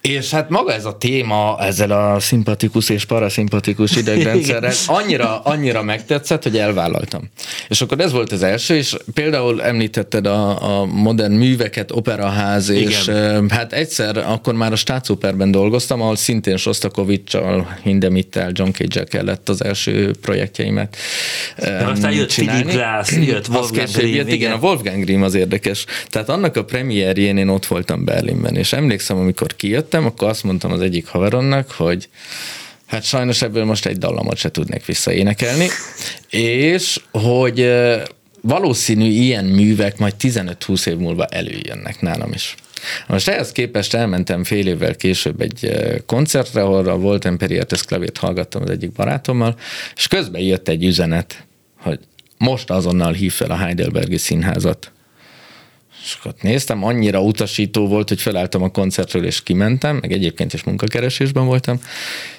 És 0.09 0.31
hát 0.31 0.49
maga 0.49 0.73
ez 0.73 0.85
a 0.85 0.97
téma 0.97 1.57
ezzel 1.61 1.91
a 1.91 2.21
szimpatikus 2.21 2.89
és 2.89 3.05
paraszimpatikus 3.05 3.97
idegrendszerrel 4.03 4.73
annyira, 4.87 5.41
annyira 5.41 5.83
megtetszett, 5.83 6.43
hogy 6.43 6.59
elvállaltam. 6.59 7.31
És 7.69 7.81
akkor 7.81 8.01
ez 8.01 8.13
volt 8.13 8.33
az 8.33 8.43
első, 8.43 8.75
és 8.77 8.97
például 9.15 9.63
említetted 9.63 10.27
a, 10.27 10.81
a 10.81 10.85
modern 10.85 11.33
műveket, 11.33 11.91
operaház, 11.91 12.69
Igen. 12.69 12.89
és 12.89 13.11
hát 13.49 13.73
egyszer 13.73 14.17
akkor 14.17 14.55
már 14.55 14.73
a 14.73 14.77
Stácoperben 14.77 15.51
dolgoztam, 15.51 16.01
ahol 16.01 16.17
szintén 16.17 16.57
Sostakovicsal, 16.57 17.79
Hindemittel, 17.83 18.51
John 18.53 18.71
cage 18.71 19.05
kellett 19.05 19.49
az 19.49 19.65
első 19.65 20.11
projektjeimet 20.21 20.97
De 21.57 21.85
aztán 21.87 22.13
jött 22.13 22.29
csinálni. 22.29 22.63
Philip 22.63 22.81
Glass, 22.81 23.13
jött 23.13 23.49
Wolfgang 23.55 23.89
Grimm. 23.89 24.15
Jött, 24.15 24.33
igen, 24.33 24.53
a 24.53 24.59
Wolfgang 24.59 25.05
Grimm 25.05 25.23
az 25.23 25.35
érdekes. 25.35 25.85
Tehát 26.09 26.29
annak 26.29 26.57
a 26.57 26.65
premierjén 26.65 27.37
én 27.37 27.49
ott 27.49 27.67
voltam 27.67 28.05
Berlinben, 28.05 28.57
és 28.57 28.73
emlékszem, 28.73 29.17
amikor 29.17 29.57
kijött, 29.57 29.94
jöttem, 29.95 30.13
akkor 30.13 30.29
azt 30.29 30.43
mondtam 30.43 30.73
az 30.73 30.81
egyik 30.81 31.07
haveromnak, 31.07 31.71
hogy 31.71 32.09
hát 32.87 33.05
sajnos 33.05 33.43
ebből 33.43 33.65
most 33.65 33.87
egy 33.87 33.99
dallamot 33.99 34.37
se 34.37 34.51
tudnék 34.51 34.85
visszaénekelni, 34.85 35.69
és 36.31 37.01
hogy 37.11 37.73
valószínű 38.41 39.05
ilyen 39.05 39.45
művek 39.45 39.99
majd 39.99 40.15
15-20 40.21 40.87
év 40.87 40.97
múlva 40.97 41.25
előjönnek 41.25 42.01
nálam 42.01 42.33
is. 42.33 42.55
Most 43.07 43.29
ehhez 43.29 43.53
képest 43.53 43.95
elmentem 43.95 44.45
fél 44.45 44.67
évvel 44.67 44.97
később 44.97 45.41
egy 45.41 45.71
koncertre, 46.07 46.63
ahol 46.63 46.89
a 46.89 46.97
Volt 46.97 47.25
Imperial 47.25 47.67
Klavét 47.87 48.19
hallgattam 48.19 48.63
az 48.63 48.71
egyik 48.71 48.93
barátommal, 48.93 49.57
és 49.97 50.09
közben 50.09 50.41
jött 50.41 50.69
egy 50.69 50.85
üzenet, 50.85 51.47
hogy 51.79 51.99
most 52.39 52.71
azonnal 52.71 53.13
hív 53.13 53.33
fel 53.33 53.51
a 53.51 53.57
Heidelbergi 53.57 54.19
Színházat. 54.19 54.93
Ott 56.25 56.43
néztem, 56.43 56.85
annyira 56.85 57.21
utasító 57.21 57.89
volt, 57.89 58.09
hogy 58.09 58.21
felálltam 58.21 58.63
a 58.63 58.69
koncertről 58.69 59.25
és 59.25 59.43
kimentem, 59.43 59.97
meg 59.97 60.13
egyébként 60.13 60.53
is 60.53 60.63
munkakeresésben 60.63 61.47
voltam, 61.47 61.81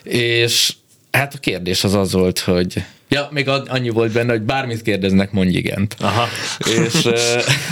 és 0.03 0.73
hát 1.11 1.33
a 1.33 1.37
kérdés 1.37 1.83
az 1.83 1.93
az 1.93 2.11
volt, 2.11 2.39
hogy 2.39 2.83
Ja, 3.09 3.27
még 3.31 3.49
annyi 3.49 3.89
volt 3.89 4.11
benne, 4.11 4.31
hogy 4.31 4.41
bármit 4.41 4.81
kérdeznek, 4.81 5.31
mondj 5.31 5.57
igent. 5.57 5.95
Aha. 5.99 6.27
És, 6.59 7.09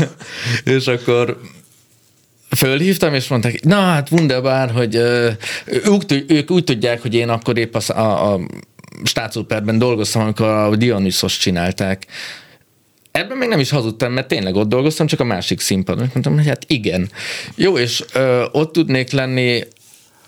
és 0.76 0.88
akkor 0.88 1.40
fölhívtam, 2.56 3.14
és 3.14 3.28
mondták, 3.28 3.64
na 3.64 3.76
hát 3.76 4.12
wunderbar, 4.12 4.72
hogy 4.72 4.96
ők, 5.66 6.12
ők 6.28 6.52
úgy 6.52 6.64
tudják, 6.64 7.02
hogy 7.02 7.14
én 7.14 7.30
akkor 7.30 7.58
épp 7.58 7.76
a, 7.76 8.00
a, 8.00 8.34
a 8.34 8.40
dolgoztam, 9.72 10.22
amikor 10.22 10.48
a 10.48 10.76
Dionysos 10.76 11.38
csinálták. 11.38 12.06
Ebben 13.20 13.38
még 13.38 13.50
nem 13.50 13.60
is 13.60 13.70
hazudtam, 13.70 14.12
mert 14.12 14.28
tényleg 14.28 14.56
ott 14.56 14.70
dolgoztam, 14.70 15.08
csak 15.08 15.20
a 15.20 15.24
másik 15.24 15.60
színpadon. 15.60 16.10
Mondtam, 16.14 16.36
hogy 16.36 16.48
hát 16.48 16.66
igen. 16.68 17.10
Jó, 17.56 17.78
és 17.78 18.04
ö, 18.14 18.46
ott 18.52 18.72
tudnék 18.72 19.12
lenni 19.12 19.64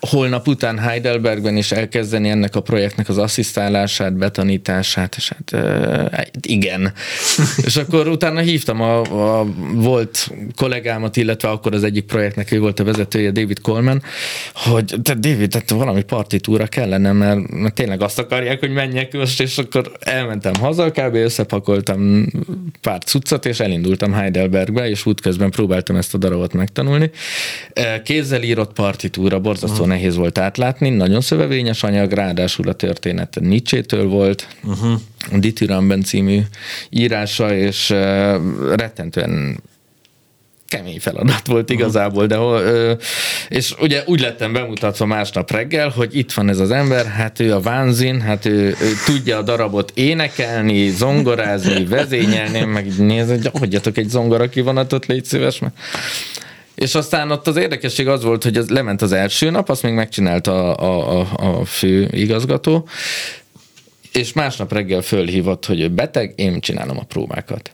holnap 0.06 0.48
után 0.48 0.78
Heidelbergben 0.78 1.56
is 1.56 1.72
elkezdeni 1.72 2.28
ennek 2.28 2.56
a 2.56 2.60
projektnek 2.60 3.08
az 3.08 3.18
asszisztálását, 3.18 4.16
betanítását, 4.16 5.14
és 5.16 5.28
hát 5.28 5.52
e, 6.12 6.28
igen. 6.40 6.92
és 7.66 7.76
akkor 7.76 8.08
utána 8.08 8.40
hívtam 8.40 8.80
a, 8.80 9.00
a 9.40 9.46
volt 9.74 10.30
kollégámat, 10.56 11.16
illetve 11.16 11.48
akkor 11.48 11.74
az 11.74 11.84
egyik 11.84 12.04
projektnek 12.04 12.52
ő 12.52 12.60
volt 12.60 12.80
a 12.80 12.84
vezetője, 12.84 13.30
David 13.30 13.60
Coleman, 13.60 14.02
hogy 14.54 14.94
te 15.02 15.14
David, 15.14 15.50
tehát 15.50 15.70
valami 15.70 16.02
partitúra 16.02 16.66
kellene, 16.66 17.12
mert, 17.12 17.50
mert 17.50 17.74
tényleg 17.74 18.02
azt 18.02 18.18
akarják, 18.18 18.60
hogy 18.60 18.72
menjek 18.72 19.12
most, 19.12 19.40
és 19.40 19.58
akkor 19.58 19.92
elmentem 20.00 20.52
haza, 20.60 20.90
kb. 20.90 21.14
összepakoltam 21.14 22.26
pár 22.80 23.02
cuccot, 23.04 23.46
és 23.46 23.60
elindultam 23.60 24.12
Heidelbergbe, 24.12 24.88
és 24.88 25.06
útközben 25.06 25.50
próbáltam 25.50 25.96
ezt 25.96 26.14
a 26.14 26.18
darabot 26.18 26.52
megtanulni. 26.52 27.10
Kézzel 28.04 28.42
írott 28.42 28.72
partitúra, 28.72 29.38
borzasztó 29.38 29.84
nehéz 29.96 30.16
volt 30.16 30.38
átlátni, 30.38 30.88
nagyon 30.88 31.20
szövevényes 31.20 31.82
anyag, 31.82 32.12
ráadásul 32.12 32.68
a 32.68 32.72
történet 32.72 33.38
Nietzsche-től 33.40 34.08
volt, 34.08 34.46
uh-huh. 34.62 35.00
a 35.32 35.38
Dithyramben 35.38 36.02
című 36.02 36.40
írása, 36.90 37.54
és 37.54 37.90
uh, 37.90 37.96
rettentően 38.74 39.60
kemény 40.68 41.00
feladat 41.00 41.46
volt 41.46 41.70
igazából, 41.70 42.26
de 42.26 42.38
és 43.48 43.74
ugye 43.80 44.02
úgy 44.06 44.20
lettem 44.20 44.52
bemutatva 44.52 45.06
másnap 45.06 45.50
reggel, 45.50 45.88
hogy 45.88 46.16
itt 46.16 46.32
van 46.32 46.48
ez 46.48 46.58
az 46.58 46.70
ember, 46.70 47.06
hát 47.06 47.40
ő 47.40 47.54
a 47.54 47.60
Vánzin, 47.60 48.20
hát 48.20 48.44
ő, 48.44 48.66
ő 48.66 48.92
tudja 49.04 49.38
a 49.38 49.42
darabot 49.42 49.92
énekelni, 49.94 50.88
zongorázni, 50.88 51.84
vezényelni, 51.84 52.64
meg 52.64 52.86
így 52.86 52.98
néz, 52.98 53.28
hogy 53.28 53.50
hagyjatok 53.58 53.96
egy 53.96 54.08
zongora 54.08 54.48
kivonatot, 54.48 55.06
légy 55.06 55.24
szíves, 55.24 55.58
mert 55.58 55.74
és 56.76 56.94
aztán 56.94 57.30
ott 57.30 57.46
az 57.46 57.56
érdekesség 57.56 58.08
az 58.08 58.22
volt, 58.22 58.42
hogy 58.42 58.56
ez 58.56 58.68
lement 58.68 59.02
az 59.02 59.12
első 59.12 59.50
nap, 59.50 59.68
azt 59.68 59.82
még 59.82 59.92
megcsinálta 59.92 60.74
a, 60.74 61.20
a, 61.20 61.26
a 61.36 61.64
fő 61.64 62.08
igazgató, 62.12 62.88
és 64.12 64.32
másnap 64.32 64.72
reggel 64.72 65.02
fölhívott, 65.02 65.66
hogy 65.66 65.80
ő 65.80 65.88
beteg, 65.88 66.32
én 66.36 66.60
csinálom 66.60 66.98
a 66.98 67.04
próbákat. 67.04 67.70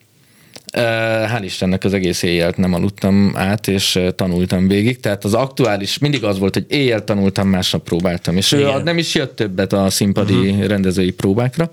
Hál' 0.73 1.41
Istennek 1.45 1.85
az 1.85 1.93
egész 1.93 2.23
éjjel 2.23 2.53
nem 2.57 2.75
aludtam 2.75 3.33
át, 3.35 3.69
és 3.69 4.01
tanultam 4.17 4.69
végig. 4.69 5.01
Tehát 5.01 5.25
az 5.25 5.35
aktuális, 5.35 5.99
mindig 5.99 6.25
az 6.25 6.39
volt, 6.39 6.55
hogy 6.55 6.65
éjjel 6.69 7.05
tanultam, 7.05 7.49
másnap 7.49 7.83
próbáltam. 7.83 8.37
És 8.37 8.53
Igen. 8.53 8.81
ő 8.81 8.83
nem 8.83 8.99
is 8.99 9.15
jött 9.15 9.37
többet 9.37 9.73
a 9.73 9.91
színpadi 9.91 10.35
uh-huh. 10.35 10.67
rendezői 10.67 11.11
próbákra. 11.11 11.73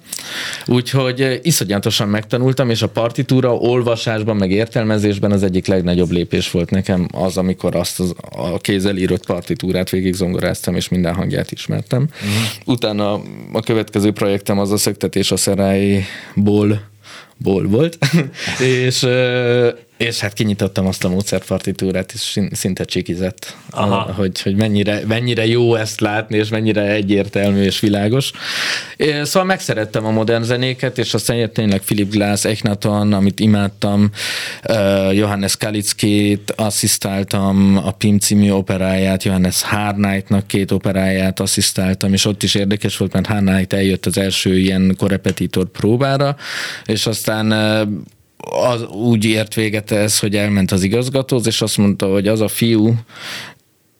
Úgyhogy 0.65 1.39
iszonyatosan 1.43 2.07
megtanultam, 2.07 2.69
és 2.69 2.81
a 2.81 2.87
partitúra 2.87 3.55
olvasásban, 3.55 4.35
meg 4.35 4.51
értelmezésben 4.51 5.31
az 5.31 5.43
egyik 5.43 5.67
legnagyobb 5.67 6.11
lépés 6.11 6.51
volt 6.51 6.69
nekem 6.69 7.07
az, 7.11 7.37
amikor 7.37 7.75
azt 7.75 7.99
az, 7.99 8.13
a 8.31 8.57
kézzel 8.57 8.97
írott 8.97 9.25
partitúrát 9.25 9.89
végig 9.89 10.13
zongoráztam, 10.13 10.75
és 10.75 10.89
minden 10.89 11.13
hangját 11.13 11.51
ismertem. 11.51 12.07
Uh-huh. 12.13 12.75
Utána 12.75 13.21
a 13.53 13.59
következő 13.59 14.11
projektem 14.11 14.59
az 14.59 14.71
a 14.71 14.77
szöktetés 14.77 15.31
a 15.31 15.37
szerályból 15.37 16.88
ból 17.39 17.67
volt, 17.67 17.97
és, 18.85 19.07
és 19.99 20.19
hát 20.19 20.33
kinyitottam 20.33 20.87
azt 20.87 21.03
a 21.03 21.09
módszerpartitúrát, 21.09 22.11
és 22.11 22.39
szinte 22.51 22.83
csikizett, 22.83 23.55
Aha. 23.69 24.13
hogy, 24.13 24.41
hogy 24.41 24.55
mennyire, 24.55 25.01
mennyire 25.07 25.45
jó 25.45 25.75
ezt 25.75 25.99
látni, 25.99 26.37
és 26.37 26.49
mennyire 26.49 26.81
egyértelmű 26.81 27.61
és 27.61 27.79
világos. 27.79 28.31
Szóval 29.23 29.43
megszerettem 29.43 30.05
a 30.05 30.11
modern 30.11 30.43
zenéket, 30.43 30.97
és 30.97 31.13
aztán 31.13 31.51
tényleg 31.53 31.79
Philip 31.81 32.11
Glass, 32.11 32.45
Echnaton, 32.45 33.13
amit 33.13 33.39
imádtam, 33.39 34.11
Johannes 35.11 35.57
Kalickét 35.57 36.53
asszisztáltam, 36.55 37.77
a 37.83 37.91
Pim 37.91 38.19
című 38.19 38.51
operáját, 38.51 39.23
Johannes 39.23 39.61
Harnightnak 39.61 40.47
két 40.47 40.71
operáját 40.71 41.39
asszisztáltam, 41.39 42.13
és 42.13 42.25
ott 42.25 42.43
is 42.43 42.55
érdekes 42.55 42.97
volt, 42.97 43.13
mert 43.13 43.25
Harnight 43.25 43.73
eljött 43.73 44.05
az 44.05 44.17
első 44.17 44.57
ilyen 44.57 44.95
korepetitor 44.97 45.65
próbára, 45.65 46.35
és 46.85 47.05
aztán 47.05 47.53
az 48.51 48.83
úgy 48.83 49.25
ért 49.25 49.53
véget 49.53 49.91
ez, 49.91 50.19
hogy 50.19 50.35
elment 50.35 50.71
az 50.71 50.83
igazgatóz, 50.83 51.47
és 51.47 51.61
azt 51.61 51.77
mondta, 51.77 52.07
hogy 52.07 52.27
az 52.27 52.41
a 52.41 52.47
fiú, 52.47 52.93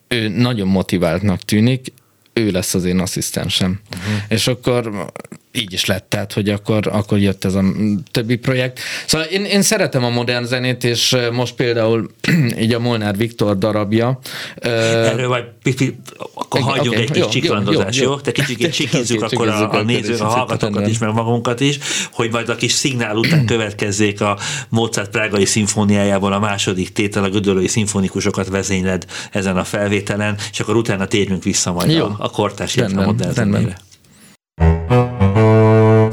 ő 0.07 0.27
nagyon 0.27 0.67
motiváltnak 0.67 1.41
tűnik, 1.41 1.93
ő 2.33 2.51
lesz 2.51 2.73
az 2.73 2.85
én 2.85 2.99
asszisztensem. 2.99 3.79
Uh-huh. 3.91 4.21
És 4.27 4.47
akkor 4.47 5.11
így 5.51 5.73
is 5.73 5.85
lett, 5.85 6.05
tehát, 6.09 6.33
hogy 6.33 6.49
akkor, 6.49 6.87
akkor 6.91 7.17
jött 7.17 7.45
ez 7.45 7.53
a 7.53 7.63
többi 8.11 8.35
projekt. 8.35 8.79
Szóval 9.05 9.27
én, 9.27 9.45
én 9.45 9.61
szeretem 9.61 10.03
a 10.03 10.09
modern 10.09 10.45
zenét, 10.45 10.83
és 10.83 11.15
most 11.31 11.55
például 11.55 12.09
így 12.63 12.73
a 12.73 12.79
Molnár 12.79 13.17
Viktor 13.17 13.57
darabja. 13.57 14.19
Erről 14.55 15.27
majd 15.27 15.43
pipi, 15.63 15.99
akkor 16.33 16.61
hagyjunk 16.61 16.87
okay, 16.87 17.01
egy 17.01 17.11
kis 17.11 17.27
csiklandozást, 17.27 17.99
jó? 17.99 18.03
jó? 18.03 18.11
jó? 18.11 18.19
Te 18.29 18.31
kicsit 18.31 18.73
csikizzük 18.73 19.21
akkor 19.21 19.47
a, 19.47 19.73
a 19.73 19.81
néző, 19.81 20.15
a 20.15 20.25
hallgatókat 20.25 20.87
is, 20.87 20.97
meg 20.97 21.13
magunkat 21.13 21.59
is, 21.59 21.79
hogy 22.11 22.31
majd 22.31 22.49
a 22.49 22.55
kis 22.55 22.71
szignál 22.71 23.15
után 23.15 23.45
következzék 23.53 24.21
a 24.21 24.37
Mozart 24.69 25.09
Prágai 25.09 25.45
szimfóniájában 25.45 26.31
a 26.31 26.39
második 26.39 26.91
tétel, 26.91 27.23
a 27.23 27.29
gödölői 27.29 27.67
szimfonikusokat 27.67 28.47
vezényled 28.47 29.05
ezen 29.31 29.57
a 29.57 29.63
felvételen, 29.63 30.37
és 30.51 30.59
akkor 30.59 30.75
utána 30.75 31.05
térjünk 31.05 31.43
vissza 31.43 31.71
majd 31.71 31.91
jó. 31.91 32.05
a, 32.05 32.31
a 32.35 32.51
illetve 32.75 33.01
a 33.01 33.05
modern 33.05 33.33
zenére. 33.33 33.77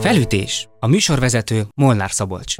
Felütés. 0.06 0.68
A 0.80 0.86
műsorvezető 0.86 1.62
Molnár 1.74 2.10
Szabolcs. 2.10 2.54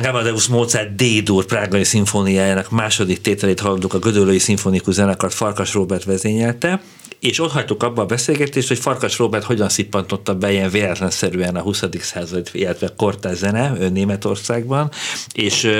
Wolfgang 0.00 0.24
Amadeus 0.24 0.46
Mozart 0.46 0.94
D-dur 0.94 1.44
Prágai 1.44 1.84
szimfóniájának 1.84 2.70
második 2.70 3.20
tételét 3.20 3.60
hallottuk 3.60 3.94
a 3.94 3.98
Gödöllői 3.98 4.38
Szimfonikus 4.38 4.94
Zenekart 4.94 5.34
Farkas 5.34 5.74
Robert 5.74 6.04
vezényelte, 6.04 6.80
és 7.18 7.40
ott 7.40 7.50
hagytuk 7.50 7.82
abba 7.82 8.02
a 8.02 8.06
beszélgetést, 8.06 8.68
hogy 8.68 8.78
Farkas 8.78 9.18
Robert 9.18 9.44
hogyan 9.44 9.68
szippantotta 9.68 10.34
be 10.34 10.52
ilyen 10.52 10.70
véletlenszerűen 10.70 11.56
a 11.56 11.60
20. 11.60 11.84
század, 12.00 12.48
illetve 12.52 12.88
kortás 12.96 13.36
zene 13.36 13.88
Németországban, 13.88 14.90
és 15.32 15.70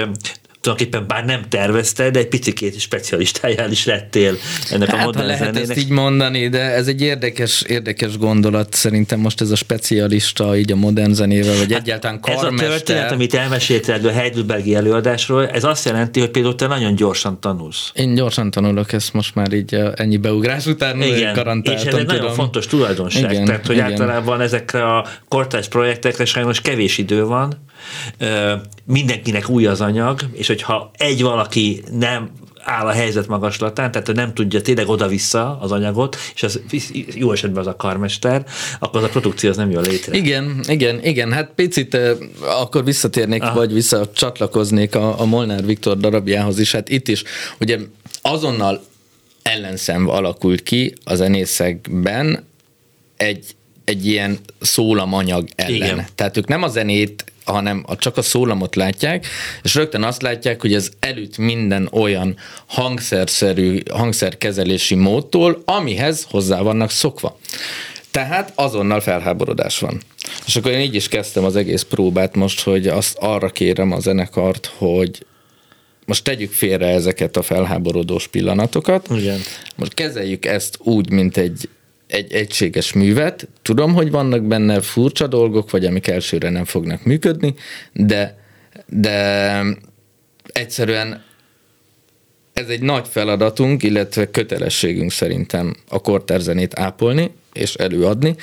tulajdonképpen 0.61 1.07
bár 1.07 1.25
nem 1.25 1.42
tervezte, 1.49 2.11
de 2.11 2.18
egy 2.18 2.29
picikét 2.29 2.81
specialistájál 2.81 3.70
is 3.70 3.85
lettél 3.85 4.37
ennek 4.70 4.88
hát, 4.88 5.01
a 5.01 5.05
modern 5.05 5.27
lehet 5.27 5.38
zenének. 5.38 5.68
ezt 5.68 5.79
így 5.79 5.88
mondani, 5.88 6.49
de 6.49 6.61
ez 6.61 6.87
egy 6.87 7.01
érdekes, 7.01 7.62
érdekes 7.62 8.18
gondolat 8.18 8.75
szerintem 8.75 9.20
most 9.20 9.40
ez 9.40 9.51
a 9.51 9.57
specialista 9.57 10.57
így 10.57 10.73
a 10.73 10.77
modern 10.77 11.12
zenével, 11.12 11.57
vagy 11.57 11.73
hát 11.73 11.81
egyáltalán 11.81 12.20
karmester. 12.20 12.53
Ez 12.53 12.59
a 12.59 12.68
történet, 12.68 13.12
amit 13.12 13.35
elmeséltél 13.35 14.09
a 14.09 14.11
Heidelbergi 14.11 14.75
előadásról, 14.75 15.49
ez 15.49 15.64
azt 15.64 15.85
jelenti, 15.85 16.20
hogy 16.20 16.31
például 16.31 16.55
te 16.55 16.66
nagyon 16.66 16.94
gyorsan 16.94 17.40
tanulsz. 17.40 17.90
Én 17.94 18.14
gyorsan 18.14 18.51
tanulok, 18.51 18.92
ezt 18.92 19.12
most 19.12 19.35
már 19.35 19.53
így 19.53 19.75
ennyi 19.94 20.16
beugrás 20.16 20.66
után 20.66 21.03
igen, 21.03 21.62
És 21.62 21.83
ez 21.83 21.94
egy 21.94 22.07
nagyon 22.07 22.33
fontos 22.33 22.66
tulajdonság, 22.66 23.33
igen, 23.33 23.44
tehát 23.44 23.66
hogy 23.66 23.77
igen. 23.77 23.90
általában 23.90 24.40
ezekre 24.40 24.85
a 24.85 25.07
kortárs 25.29 25.68
projektekre 25.68 26.25
sajnos 26.25 26.61
kevés 26.61 26.99
idő 26.99 27.25
van, 27.25 27.68
mindenkinek 28.85 29.49
új 29.49 29.66
az 29.66 29.81
anyag, 29.81 30.20
és 30.33 30.50
hogyha 30.57 30.91
egy 30.97 31.23
valaki 31.23 31.83
nem 31.91 32.31
áll 32.65 32.87
a 32.87 32.93
helyzet 32.93 33.27
magaslatán, 33.27 33.91
tehát 33.91 34.13
nem 34.13 34.35
tudja 34.35 34.61
tényleg 34.61 34.89
oda-vissza 34.89 35.59
az 35.61 35.73
anyagot, 35.73 36.17
és 36.35 36.43
az 36.43 36.61
jó 37.15 37.33
esetben 37.33 37.61
az 37.61 37.67
a 37.67 37.77
karmester, 37.77 38.45
akkor 38.79 39.03
az 39.03 39.07
a 39.07 39.09
produkció 39.09 39.51
az 39.51 39.57
nem 39.57 39.71
jön 39.71 39.83
létre. 39.83 40.17
Igen, 40.17 40.61
igen, 40.69 41.05
igen, 41.05 41.33
hát 41.33 41.51
picit 41.55 41.99
akkor 42.41 42.85
visszatérnék, 42.85 43.43
Aha. 43.43 43.55
vagy 43.55 43.73
visszacsatlakoznék 43.73 44.95
a, 44.95 45.21
a 45.21 45.25
Molnár 45.25 45.65
Viktor 45.65 45.97
darabjához 45.97 46.59
is, 46.59 46.73
hát 46.73 46.89
itt 46.89 47.09
is, 47.09 47.23
ugye 47.61 47.79
azonnal 48.23 48.83
ellenszem 49.43 50.09
alakult 50.09 50.63
ki 50.63 50.95
a 51.05 51.15
zenészekben 51.15 52.45
egy, 53.17 53.45
egy 53.85 54.07
ilyen 54.07 54.39
szólamanyag 54.61 55.49
ellen. 55.55 55.75
Igen. 55.75 56.07
Tehát 56.15 56.37
ők 56.37 56.47
nem 56.47 56.63
a 56.63 56.69
zenét 56.69 57.25
hanem 57.53 57.85
csak 57.99 58.17
a 58.17 58.23
szólamot 58.23 58.77
látják, 58.77 59.27
és 59.63 59.75
rögtön 59.75 60.03
azt 60.03 60.23
látják, 60.23 60.61
hogy 60.61 60.75
ez 60.75 60.91
előtt 61.01 61.39
minden 61.39 61.89
olyan 61.93 62.37
hangszerszerű, 62.67 63.81
hangszerkezelési 63.91 64.95
módtól, 64.95 65.63
amihez 65.65 66.27
hozzá 66.31 66.61
vannak 66.61 66.91
szokva. 66.91 67.39
Tehát 68.11 68.53
azonnal 68.55 69.01
felháborodás 69.01 69.79
van. 69.79 70.01
És 70.47 70.57
akkor 70.57 70.71
én 70.71 70.81
így 70.81 70.95
is 70.95 71.09
kezdtem 71.09 71.45
az 71.45 71.57
egész 71.57 71.83
próbát 71.83 72.35
most, 72.35 72.61
hogy 72.63 72.87
azt 72.87 73.17
arra 73.19 73.49
kérem 73.49 73.93
a 73.93 74.01
zenekart, 74.01 74.73
hogy 74.77 75.27
most 76.07 76.25
tegyük 76.25 76.53
félre 76.53 76.87
ezeket 76.87 77.37
a 77.37 77.43
felháborodós 77.43 78.29
pillanatokat. 78.29 79.09
Igen. 79.11 79.41
Most 79.77 79.95
kezeljük 79.95 80.45
ezt 80.45 80.79
úgy, 80.79 81.11
mint 81.11 81.37
egy 81.37 81.69
egy 82.11 82.33
egységes 82.33 82.92
művet. 82.92 83.49
Tudom, 83.62 83.94
hogy 83.94 84.11
vannak 84.11 84.42
benne 84.42 84.81
furcsa 84.81 85.27
dolgok, 85.27 85.70
vagy 85.70 85.85
amik 85.85 86.07
elsőre 86.07 86.51
nem 86.51 86.64
fognak 86.64 87.05
működni, 87.05 87.55
de, 87.92 88.38
de 88.87 89.62
egyszerűen 90.46 91.25
ez 92.53 92.68
egy 92.68 92.83
nagy 92.83 93.09
feladatunk, 93.09 93.83
illetve 93.83 94.31
kötelességünk 94.31 95.12
szerintem 95.12 95.77
a 95.88 96.01
korterzenét 96.01 96.79
ápolni, 96.79 97.31
és 97.53 97.75
előadni. 97.75 98.37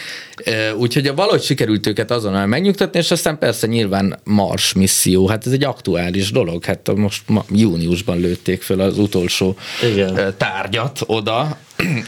Úgyhogy 0.77 1.07
a 1.07 1.13
valahogy 1.13 1.41
sikerült 1.41 1.87
őket 1.87 2.11
azonnal 2.11 2.45
megnyugtatni, 2.45 2.99
és 2.99 3.11
aztán 3.11 3.37
persze 3.37 3.67
nyilván 3.67 4.19
Mars 4.23 4.73
misszió, 4.73 5.27
hát 5.27 5.45
ez 5.45 5.51
egy 5.51 5.63
aktuális 5.63 6.31
dolog, 6.31 6.65
hát 6.65 6.95
most 6.95 7.21
ma, 7.27 7.45
júniusban 7.49 8.19
lőtték 8.19 8.61
föl 8.61 8.81
az 8.81 8.97
utolsó 8.97 9.55
Igen. 9.91 10.33
tárgyat 10.37 10.99
oda, 11.05 11.57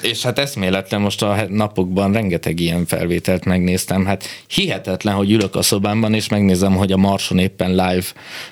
és 0.01 0.23
hát 0.23 0.39
eszméletlen 0.39 1.01
most 1.01 1.21
a 1.21 1.45
napokban 1.49 2.13
rengeteg 2.13 2.59
ilyen 2.59 2.85
felvételt 2.85 3.45
megnéztem, 3.45 4.05
hát 4.05 4.23
hihetetlen, 4.47 5.15
hogy 5.15 5.31
ülök 5.31 5.55
a 5.55 5.61
szobámban, 5.61 6.13
és 6.13 6.29
megnézem, 6.29 6.75
hogy 6.75 6.91
a 6.91 6.97
Marson 6.97 7.37
éppen 7.37 7.69
live 7.69 8.05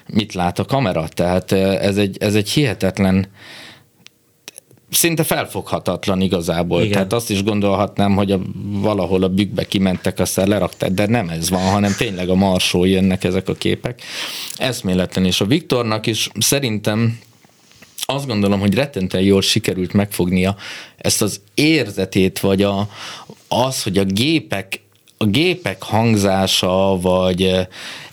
mit 0.06 0.34
lát 0.34 0.60
a 0.60 0.66
kamera, 0.66 1.08
tehát 1.08 1.52
ez 1.52 1.98
egy, 1.98 2.18
ez 2.20 2.36
egy 2.36 2.50
hihetetlen 2.50 3.28
szinte 4.90 5.24
felfoghatatlan 5.24 6.22
igazából. 6.22 6.80
Igen. 6.80 6.92
Tehát 6.92 7.14
azt 7.14 7.30
is 7.30 7.44
gondolhatnám, 7.44 8.16
hogy 8.16 8.32
a, 8.32 8.40
valahol 8.64 9.24
a 9.24 9.30
bükkbe 9.30 9.64
kimentek, 9.64 10.20
aztán 10.20 10.48
lerakták, 10.48 10.92
de 10.92 11.08
nem 11.08 11.30
ez 11.30 11.50
van, 11.50 11.62
hanem 11.62 11.94
tényleg 11.98 12.30
a 12.30 12.36
marsról 12.36 12.88
jönnek 12.88 13.24
ezek 13.24 13.50
a 13.50 13.54
képek. 13.54 14.02
Eszméletlen, 14.56 15.26
és 15.26 15.42
a 15.42 15.46
Viktornak 15.46 16.06
is 16.06 16.30
szerintem 16.40 17.20
azt 18.10 18.28
gondolom, 18.28 18.60
hogy 18.60 18.74
rettentően 18.74 19.24
jól 19.24 19.42
sikerült 19.42 19.94
megfognia 19.94 20.56
ezt 20.98 21.22
az 21.22 21.42
érzetét, 21.54 22.40
vagy 22.40 22.62
a, 22.62 22.90
az, 23.48 23.84
hogy 23.84 23.98
a 23.98 24.04
gépek, 24.04 24.82
a 25.18 25.26
gépek 25.26 25.84
hangzása, 25.84 26.98
vagy 27.02 27.68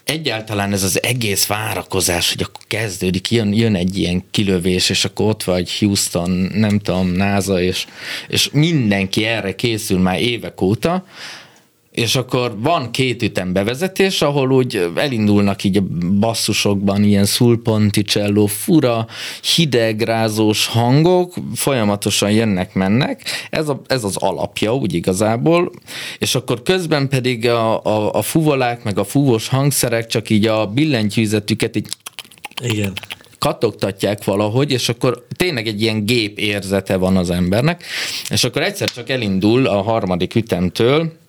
egyáltalán 0.05 0.73
ez 0.73 0.83
az 0.83 1.03
egész 1.03 1.47
várakozás, 1.47 2.33
hogy 2.33 2.43
akkor 2.43 2.65
kezdődik, 2.67 3.31
jön, 3.31 3.53
jön 3.53 3.75
egy 3.75 3.99
ilyen 3.99 4.25
kilövés, 4.31 4.91
és 4.91 5.05
akkor 5.05 5.29
ott 5.29 5.43
vagy 5.43 5.79
Houston, 5.79 6.31
nem 6.55 6.79
tudom, 6.79 7.09
NASA, 7.09 7.61
és, 7.61 7.87
és 8.29 8.51
mindenki 8.53 9.25
erre 9.25 9.55
készül 9.55 9.99
már 9.99 10.21
évek 10.21 10.61
óta, 10.61 11.05
és 11.95 12.17
akkor 12.17 12.55
van 12.59 12.91
két 12.91 13.23
ütem 13.23 13.53
bevezetés, 13.53 14.23
ahol 14.23 14.53
úgy 14.53 14.91
elindulnak 14.95 15.65
így 15.65 15.77
a 15.77 15.83
basszusokban 16.19 17.05
ilyen 17.05 17.25
szulponticello, 17.25 18.47
fura, 18.47 19.07
hidegrázós 19.57 20.67
hangok, 20.67 21.35
folyamatosan 21.55 22.31
jönnek-mennek, 22.31 23.23
ez, 23.51 23.69
a, 23.69 23.81
ez 23.87 24.05
az 24.05 24.17
alapja 24.17 24.75
úgy 24.75 24.95
igazából, 24.95 25.71
és 26.19 26.35
akkor 26.35 26.63
közben 26.63 27.09
pedig 27.09 27.49
a, 27.49 27.85
a, 27.85 28.13
a 28.13 28.23
fuvolák, 28.23 28.85
meg 28.85 28.99
a 28.99 29.05
fúvós 29.05 29.49
hangszerek 29.49 30.07
csak 30.07 30.31
így 30.31 30.47
a 30.47 30.67
billentyűzetüket 30.67 31.77
így 31.77 31.89
igen. 32.63 32.93
katogtatják 33.39 34.25
valahogy, 34.25 34.71
és 34.71 34.89
akkor 34.89 35.27
tényleg 35.37 35.67
egy 35.67 35.83
ilyen 35.83 36.05
gép 36.05 36.39
érzete 36.39 36.97
van 36.97 37.17
az 37.17 37.31
embernek, 37.31 37.85
és 38.31 38.45
akkor 38.45 38.63
egyszer 38.63 38.91
csak 38.91 39.11
elindul 39.11 39.67
a 39.67 39.83
harmadik 39.83 40.35
ütemtől, 40.35 41.23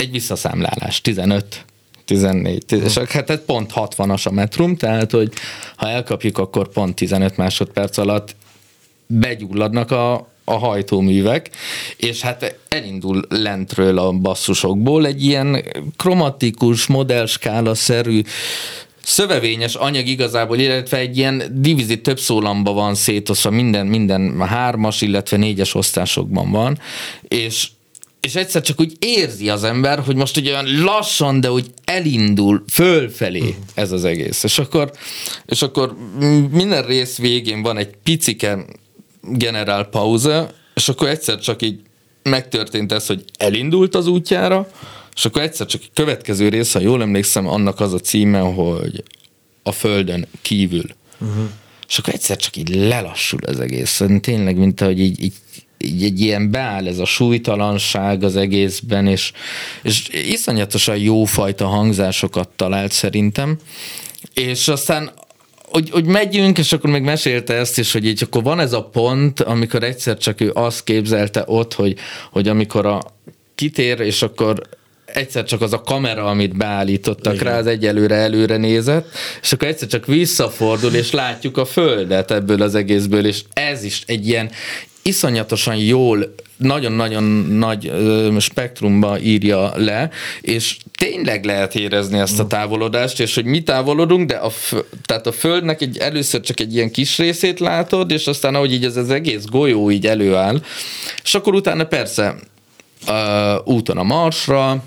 egy, 0.00 0.10
visszaszámlálás, 0.10 1.00
15, 1.00 1.64
14, 2.04 2.64
és 2.68 2.98
hát 2.98 3.30
ez 3.30 3.44
pont 3.46 3.72
60-as 3.74 4.26
a 4.26 4.30
metrum, 4.30 4.76
tehát 4.76 5.10
hogy 5.10 5.32
ha 5.76 5.88
elkapjuk, 5.88 6.38
akkor 6.38 6.68
pont 6.68 6.94
15 6.94 7.36
másodperc 7.36 7.98
alatt 7.98 8.36
begyulladnak 9.06 9.90
a, 9.90 10.28
a 10.44 10.58
hajtóművek, 10.58 11.50
és 11.96 12.20
hát 12.20 12.58
elindul 12.68 13.22
lentről 13.28 13.98
a 13.98 14.12
basszusokból 14.12 15.06
egy 15.06 15.24
ilyen 15.24 15.64
kromatikus, 15.96 16.86
modellskála-szerű 16.86 18.22
szövevényes 19.02 19.74
anyag 19.74 20.06
igazából, 20.06 20.58
illetve 20.58 20.96
egy 20.96 21.16
ilyen 21.16 21.42
divizi 21.52 22.00
több 22.00 22.18
szólamba 22.18 22.72
van 22.72 22.94
szétoszva, 22.94 23.50
minden, 23.50 23.86
minden 23.86 24.40
hármas, 24.40 25.00
illetve 25.00 25.36
négyes 25.36 25.74
osztásokban 25.74 26.50
van, 26.50 26.78
és 27.28 27.68
és 28.20 28.34
egyszer 28.34 28.62
csak 28.62 28.80
úgy 28.80 28.96
érzi 28.98 29.48
az 29.48 29.64
ember, 29.64 29.98
hogy 29.98 30.16
most 30.16 30.36
ugye 30.36 30.50
olyan 30.50 30.82
lassan, 30.82 31.40
de 31.40 31.52
úgy 31.52 31.70
elindul 31.84 32.64
fölfelé 32.72 33.54
ez 33.74 33.92
az 33.92 34.04
egész. 34.04 34.42
És 34.42 34.58
akkor, 34.58 34.92
és 35.46 35.62
akkor 35.62 35.96
minden 36.50 36.86
rész 36.86 37.18
végén 37.18 37.62
van 37.62 37.76
egy 37.78 37.90
picike 38.02 38.64
generál 39.22 39.84
pauza, 39.84 40.50
és 40.74 40.88
akkor 40.88 41.08
egyszer 41.08 41.38
csak 41.38 41.62
így 41.62 41.80
megtörtént 42.22 42.92
ez, 42.92 43.06
hogy 43.06 43.24
elindult 43.38 43.94
az 43.94 44.06
útjára, 44.06 44.70
és 45.14 45.24
akkor 45.24 45.42
egyszer 45.42 45.66
csak 45.66 45.80
a 45.84 45.90
következő 45.94 46.48
rész, 46.48 46.72
ha 46.72 46.80
jól 46.80 47.02
emlékszem, 47.02 47.48
annak 47.48 47.80
az 47.80 47.92
a 47.92 47.98
címe, 47.98 48.38
hogy 48.38 49.02
a 49.62 49.72
földön 49.72 50.26
kívül. 50.42 50.84
Uh-huh. 51.18 51.44
És 51.88 51.98
akkor 51.98 52.14
egyszer 52.14 52.36
csak 52.36 52.56
így 52.56 52.74
lelassul 52.74 53.40
az 53.46 53.60
egész. 53.60 54.02
Tényleg, 54.20 54.56
mint 54.56 54.80
ahogy 54.80 55.00
így, 55.00 55.22
így 55.22 55.34
így 55.84 56.04
egy 56.04 56.20
ilyen 56.20 56.50
beáll 56.50 56.86
ez 56.86 56.98
a 56.98 57.04
súlytalanság 57.04 58.22
az 58.22 58.36
egészben, 58.36 59.06
és, 59.06 59.32
és 59.82 60.08
iszonyatosan 60.08 60.96
jófajta 60.96 61.66
hangzásokat 61.66 62.48
talált 62.48 62.92
szerintem, 62.92 63.58
és 64.34 64.68
aztán 64.68 65.10
hogy, 65.70 65.90
hogy 65.90 66.04
megyünk, 66.04 66.58
és 66.58 66.72
akkor 66.72 66.90
még 66.90 67.02
mesélte 67.02 67.54
ezt 67.54 67.78
is, 67.78 67.92
hogy 67.92 68.06
így 68.06 68.22
akkor 68.22 68.42
van 68.42 68.60
ez 68.60 68.72
a 68.72 68.84
pont, 68.84 69.40
amikor 69.40 69.82
egyszer 69.82 70.18
csak 70.18 70.40
ő 70.40 70.50
azt 70.54 70.84
képzelte 70.84 71.42
ott, 71.46 71.74
hogy, 71.74 71.96
hogy 72.30 72.48
amikor 72.48 72.86
a 72.86 73.00
kitér, 73.54 74.00
és 74.00 74.22
akkor 74.22 74.62
egyszer 75.04 75.44
csak 75.44 75.60
az 75.60 75.72
a 75.72 75.80
kamera, 75.80 76.24
amit 76.24 76.56
beállítottak 76.56 77.34
Igen. 77.34 77.46
rá, 77.46 77.58
az 77.58 77.66
egyelőre 77.66 78.14
előre 78.14 78.56
nézett, 78.56 79.08
és 79.42 79.52
akkor 79.52 79.68
egyszer 79.68 79.88
csak 79.88 80.06
visszafordul, 80.06 80.94
és 80.94 81.10
látjuk 81.10 81.56
a 81.56 81.64
földet 81.64 82.30
ebből 82.30 82.62
az 82.62 82.74
egészből, 82.74 83.26
és 83.26 83.42
ez 83.52 83.84
is 83.84 84.02
egy 84.06 84.28
ilyen 84.28 84.50
iszonyatosan 85.02 85.76
jól, 85.76 86.34
nagyon-nagyon 86.56 87.22
nagy 87.48 87.86
ö, 87.86 88.36
spektrumba 88.40 89.18
írja 89.20 89.72
le, 89.76 90.10
és 90.40 90.76
tényleg 90.94 91.44
lehet 91.44 91.74
érezni 91.74 92.18
ezt 92.18 92.38
a 92.38 92.46
távolodást, 92.46 93.20
és 93.20 93.34
hogy 93.34 93.44
mi 93.44 93.62
távolodunk, 93.62 94.28
de 94.28 94.34
a, 94.34 94.50
tehát 95.06 95.26
a 95.26 95.32
Földnek 95.32 95.80
egy, 95.80 95.98
először 95.98 96.40
csak 96.40 96.60
egy 96.60 96.74
ilyen 96.74 96.90
kis 96.90 97.18
részét 97.18 97.60
látod, 97.60 98.10
és 98.10 98.26
aztán 98.26 98.54
ahogy 98.54 98.72
így 98.72 98.84
ez 98.84 98.96
az 98.96 99.10
egész 99.10 99.44
golyó 99.44 99.90
így 99.90 100.06
előáll, 100.06 100.62
és 101.22 101.34
akkor 101.34 101.54
utána 101.54 101.84
persze 101.84 102.36
ö, 103.08 103.54
úton 103.64 103.98
a 103.98 104.02
Marsra, 104.02 104.84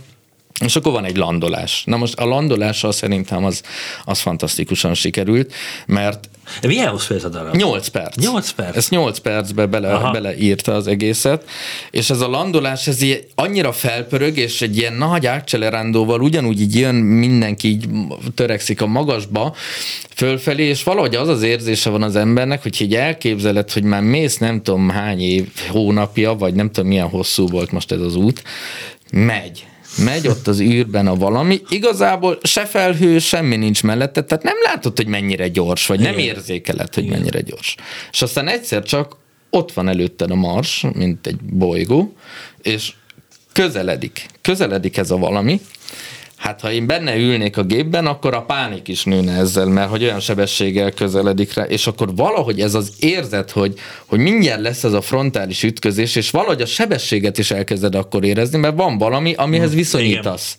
és 0.60 0.76
akkor 0.76 0.92
van 0.92 1.06
egy 1.06 1.18
landolás. 1.18 1.84
Na 1.86 1.98
most 1.98 2.14
a 2.14 2.26
landolással 2.26 2.92
szerintem 2.92 3.46
az, 3.46 3.62
az 4.06 4.20
fantasztikusan 4.20 4.94
sikerült, 4.94 5.54
mert 5.86 6.30
De 6.62 6.68
milyen 6.68 6.88
hosszú 6.88 7.14
ez 7.14 7.24
a 7.24 7.30
darab? 7.30 7.56
8 7.56 7.88
perc. 7.88 8.16
8 8.16 8.50
perc? 8.50 8.76
Ez 8.76 8.90
8 8.90 9.18
percbe 9.18 9.66
bele, 9.66 9.94
Aha. 9.94 10.12
beleírta 10.12 10.74
az 10.74 10.88
egészet, 10.88 11.50
és 11.92 12.10
ez 12.10 12.22
a 12.22 12.28
landolás, 12.28 12.88
ez 12.88 13.02
így 13.02 13.28
annyira 13.36 13.72
felpörög, 13.72 14.38
és 14.38 14.62
egy 14.62 14.78
ilyen 14.78 14.94
nagy 14.94 15.26
accelerándóval 15.26 16.22
ugyanúgy 16.22 16.62
így 16.62 16.76
jön, 16.76 16.96
mindenki 16.96 17.68
így 17.68 17.88
törekszik 18.36 18.82
a 18.82 18.88
magasba, 18.88 19.56
fölfelé, 20.16 20.64
és 20.64 20.84
valahogy 20.84 21.16
az 21.16 21.28
az 21.28 21.42
érzése 21.42 21.90
van 21.90 22.04
az 22.04 22.16
embernek, 22.16 22.62
hogy 22.62 22.82
így 22.82 22.96
elképzeled, 22.96 23.72
hogy 23.72 23.84
már 23.84 24.02
mész 24.02 24.38
nem 24.38 24.62
tudom 24.62 24.90
hány 24.90 25.22
év, 25.22 25.48
hónapja, 25.70 26.34
vagy 26.34 26.54
nem 26.54 26.72
tudom 26.72 26.90
milyen 26.90 27.10
hosszú 27.10 27.48
volt 27.48 27.72
most 27.72 27.92
ez 27.92 28.00
az 28.00 28.16
út, 28.16 28.44
megy 29.12 29.66
megy 29.98 30.28
ott 30.28 30.48
az 30.48 30.60
űrben 30.60 31.08
a 31.08 31.16
valami, 31.16 31.62
igazából 31.70 32.38
se 32.44 32.66
felhő, 32.66 33.20
semmi 33.20 33.56
nincs 33.56 33.84
mellette, 33.84 34.24
tehát 34.24 34.44
nem 34.44 34.58
látod, 34.64 34.98
hogy 34.98 35.08
mennyire 35.08 35.48
gyors, 35.48 35.86
vagy 35.86 36.00
nem 36.00 36.18
Igen. 36.18 36.36
érzékeled, 36.36 36.94
hogy 36.94 37.06
mennyire 37.06 37.42
gyors. 37.42 37.76
És 38.12 38.22
aztán 38.22 38.48
egyszer 38.48 38.84
csak 38.84 39.18
ott 39.50 39.74
van 39.74 39.88
előtted 39.88 40.32
a 40.32 40.36
Mars, 40.36 40.86
mint 40.94 41.28
egy 41.28 41.38
bolygó, 41.42 42.16
és 42.62 42.94
közeledik, 43.52 44.26
közeledik 44.42 44.98
ez 44.98 45.12
a 45.12 45.18
valami, 45.18 45.62
Hát 46.44 46.62
ha 46.62 46.72
én 46.72 46.88
benne 46.88 47.16
ülnék 47.16 47.58
a 47.58 47.64
gépben, 47.64 48.06
akkor 48.06 48.34
a 48.34 48.42
pánik 48.42 48.88
is 48.88 49.04
nőne 49.04 49.38
ezzel, 49.38 49.66
mert 49.66 49.90
hogy 49.90 50.04
olyan 50.04 50.20
sebességgel 50.20 50.92
közeledik 50.92 51.54
rá, 51.54 51.64
és 51.64 51.88
akkor 51.88 52.16
valahogy 52.16 52.62
ez 52.62 52.74
az 52.74 52.94
érzet, 53.00 53.52
hogy, 53.52 53.80
hogy 54.06 54.20
mindjárt 54.20 54.62
lesz 54.62 54.84
ez 54.84 54.94
a 54.94 55.02
frontális 55.02 55.64
ütközés, 55.64 56.16
és 56.16 56.30
valahogy 56.30 56.62
a 56.62 56.66
sebességet 56.66 57.38
is 57.38 57.52
elkezded 57.52 57.96
akkor 57.96 58.24
érezni, 58.24 58.58
mert 58.58 58.76
van 58.76 58.98
valami, 58.98 59.34
amihez 59.34 59.74
viszonyítasz. 59.74 60.58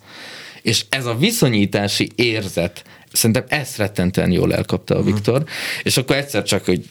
És 0.62 0.84
ez 0.88 1.06
a 1.06 1.16
viszonyítási 1.16 2.10
érzet, 2.14 2.84
szerintem 3.12 3.44
ezt 3.48 3.76
rettentően 3.76 4.30
jól 4.30 4.54
elkapta 4.54 4.96
a 4.96 5.02
Viktor, 5.02 5.44
és 5.82 5.96
akkor 5.96 6.16
egyszer 6.16 6.42
csak, 6.42 6.64
hogy 6.64 6.88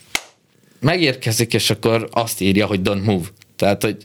megérkezik, 0.79 1.53
és 1.53 1.69
akkor 1.69 2.07
azt 2.11 2.41
írja, 2.41 2.65
hogy 2.65 2.79
don't 2.83 3.03
move. 3.03 3.25
Tehát, 3.55 3.83
hogy 3.83 3.97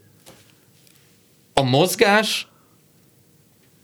a 1.54 1.62
mozgás 1.62 2.47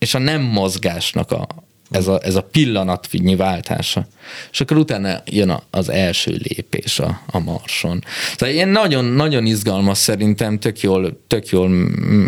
és 0.04 0.14
a 0.14 0.18
nem 0.18 0.42
mozgásnak 0.42 1.30
a, 1.30 1.46
ez, 1.90 2.06
a, 2.06 2.20
ez 2.22 2.34
a 2.34 2.42
pillanatnyi 2.42 3.36
váltása. 3.36 4.06
És 4.52 4.60
akkor 4.60 4.76
utána 4.76 5.22
jön 5.24 5.50
a, 5.50 5.62
az 5.70 5.88
első 5.88 6.40
lépés 6.42 6.98
a, 6.98 7.20
a 7.26 7.38
marson. 7.38 8.04
Tehát 8.36 8.54
ilyen 8.54 8.68
nagyon, 8.68 9.04
nagyon 9.04 9.46
izgalmas 9.46 9.98
szerintem, 9.98 10.58
tök 10.58 10.80
jól, 10.80 11.24
tök 11.26 11.48
jól 11.48 11.68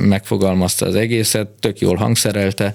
megfogalmazta 0.01 0.87
az 0.87 0.95
egészet, 0.95 1.49
tök 1.49 1.79
jól 1.79 1.97
hangszerelte, 1.97 2.75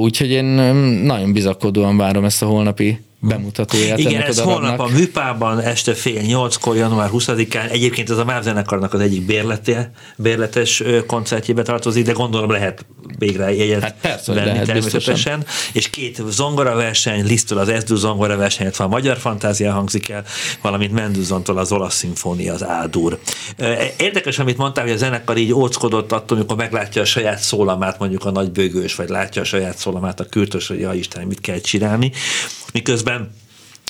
úgyhogy 0.00 0.30
én 0.30 0.44
mm, 0.44 1.04
nagyon 1.04 1.32
bizakodóan 1.32 1.96
várom 1.96 2.24
ezt 2.24 2.42
a 2.42 2.46
holnapi 2.46 2.98
bemutatóját 3.20 3.98
Igen, 3.98 4.22
ez 4.22 4.40
holnap 4.40 4.80
a 4.80 4.86
műpában 4.86 5.60
este 5.60 5.94
fél 5.94 6.20
nyolckor, 6.20 6.76
január 6.76 7.08
20-án. 7.12 7.70
Egyébként 7.70 8.10
ez 8.10 8.18
a 8.18 8.24
MÁV 8.24 8.42
zenekarnak 8.42 8.94
az 8.94 9.00
egyik 9.00 9.26
bérlete, 9.26 9.90
bérletes 10.16 10.82
koncertjébe 11.06 11.62
tartozik, 11.62 12.04
de 12.04 12.12
gondolom 12.12 12.50
lehet 12.50 12.86
végre 13.18 13.54
jegyet 13.54 13.82
Hát 13.82 13.96
persze, 14.00 14.32
venni 14.32 14.46
lehet, 14.46 14.66
természetesen. 14.66 15.44
És 15.72 15.90
két 15.90 16.22
zongora 16.28 16.74
verseny, 16.74 17.26
Lisztől 17.26 17.58
az 17.58 17.68
Eszdú 17.68 17.94
zongora 17.94 18.36
verseny, 18.36 18.62
illetve 18.62 18.84
a 18.84 18.88
Magyar 18.88 19.18
Fantázia 19.18 19.72
hangzik 19.72 20.08
el, 20.08 20.24
valamint 20.62 20.92
Mendelssohn-tól 20.92 21.58
az 21.58 21.72
Olasz 21.72 21.94
Szimfónia, 21.94 22.54
az 22.54 22.64
Ádur. 22.64 23.18
Érdekes, 23.98 24.38
amit 24.38 24.56
mondtál, 24.56 24.84
hogy 24.84 24.92
a 24.92 24.96
zenekar 24.96 25.36
így 25.36 25.52
óckodott 25.52 26.12
attól, 26.12 26.36
amikor 26.36 26.56
meglátja 26.56 27.02
a 27.02 27.04
saját 27.04 27.38
szólamát, 27.38 27.98
mondjuk 27.98 28.24
a 28.24 28.30
nagy 28.30 28.50
bőgős, 28.50 28.94
vagy 28.94 29.08
látja 29.08 29.42
a 29.42 29.44
saját 29.44 29.78
szólamát 29.78 30.20
a 30.20 30.24
kürtös, 30.24 30.66
hogy 30.66 30.80
ja 30.80 30.92
Isten, 30.92 31.26
mit 31.26 31.40
kell 31.40 31.58
csinálni. 31.58 32.12
Miközben 32.72 33.30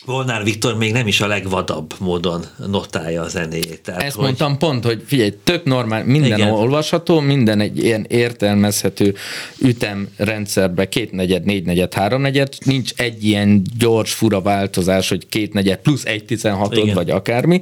Volnár 0.04 0.44
Viktor 0.44 0.76
még 0.76 0.92
nem 0.92 1.06
is 1.06 1.20
a 1.20 1.26
legvadabb 1.26 1.94
módon 1.98 2.44
notálja 2.66 3.22
a 3.22 3.28
zenéjét. 3.28 3.80
Tehát, 3.82 4.02
Ezt 4.02 4.14
hogy- 4.14 4.24
mondtam 4.24 4.58
pont, 4.58 4.84
hogy 4.84 5.02
figyelj, 5.06 5.34
tök 5.44 5.64
normál, 5.64 6.04
minden 6.04 6.38
Igen. 6.38 6.50
Olvasható, 6.50 7.20
minden 7.20 7.60
egy 7.60 7.78
ilyen 7.84 8.06
értelmezhető 8.08 9.14
ütemrendszerbe, 9.58 10.88
kétnegyed, 10.88 11.44
négynegyed, 11.44 11.94
háromnegyed, 11.94 12.54
nincs 12.64 12.92
egy 12.96 13.24
ilyen 13.24 13.62
gyors, 13.78 14.12
fura 14.12 14.40
változás, 14.40 15.08
hogy 15.08 15.28
kétnegyed 15.28 15.78
plusz 15.78 16.04
egy 16.04 16.24
tizenhatod, 16.24 16.94
vagy 16.94 17.10
akármi, 17.10 17.60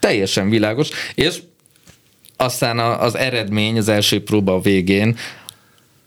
teljesen 0.00 0.48
világos, 0.48 0.88
és 1.14 1.42
aztán 2.36 2.78
az 2.78 3.14
eredmény 3.16 3.78
az 3.78 3.88
első 3.88 4.22
próba 4.22 4.60
végén, 4.60 5.16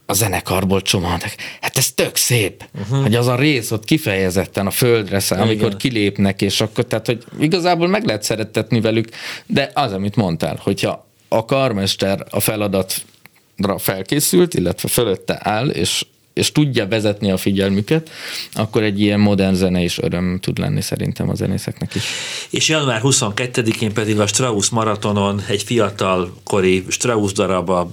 a 0.09 0.13
zenekarból 0.13 0.81
csomagoltak. 0.81 1.35
Hát 1.61 1.77
ez 1.77 1.91
tök 1.91 2.15
szép, 2.15 2.63
uh-huh. 2.79 3.01
hogy 3.01 3.15
az 3.15 3.27
a 3.27 3.35
rész 3.35 3.71
ott 3.71 3.85
kifejezetten 3.85 4.67
a 4.67 4.71
földre 4.71 5.19
száll, 5.19 5.41
amikor 5.41 5.65
Igen. 5.65 5.77
kilépnek, 5.77 6.41
és 6.41 6.61
akkor, 6.61 6.85
tehát, 6.85 7.05
hogy 7.05 7.23
igazából 7.39 7.87
meg 7.87 8.05
lehet 8.05 8.23
szerettetni 8.23 8.81
velük, 8.81 9.09
de 9.45 9.71
az, 9.73 9.93
amit 9.93 10.15
mondtál, 10.15 10.59
hogyha 10.61 11.07
a 11.27 11.45
karmester 11.45 12.25
a 12.29 12.39
feladatra 12.39 13.77
felkészült, 13.77 14.53
illetve 14.53 14.87
fölötte 14.87 15.39
áll, 15.43 15.67
és 15.67 16.05
és 16.39 16.51
tudja 16.51 16.87
vezetni 16.87 17.31
a 17.31 17.37
figyelmüket, 17.37 18.09
akkor 18.53 18.83
egy 18.83 19.01
ilyen 19.01 19.19
modern 19.19 19.53
zene 19.53 19.81
is 19.81 19.97
öröm 19.97 20.39
tud 20.41 20.57
lenni 20.57 20.81
szerintem 20.81 21.29
a 21.29 21.35
zenészeknek 21.35 21.95
is. 21.95 22.03
És 22.49 22.69
január 22.69 23.01
22-én 23.03 23.93
pedig 23.93 24.19
a 24.19 24.27
Strauss 24.27 24.69
maratonon 24.69 25.41
egy 25.47 25.63
fiatalkori 25.63 26.85
Strauss 26.87 27.31
darab 27.31 27.69
a 27.69 27.89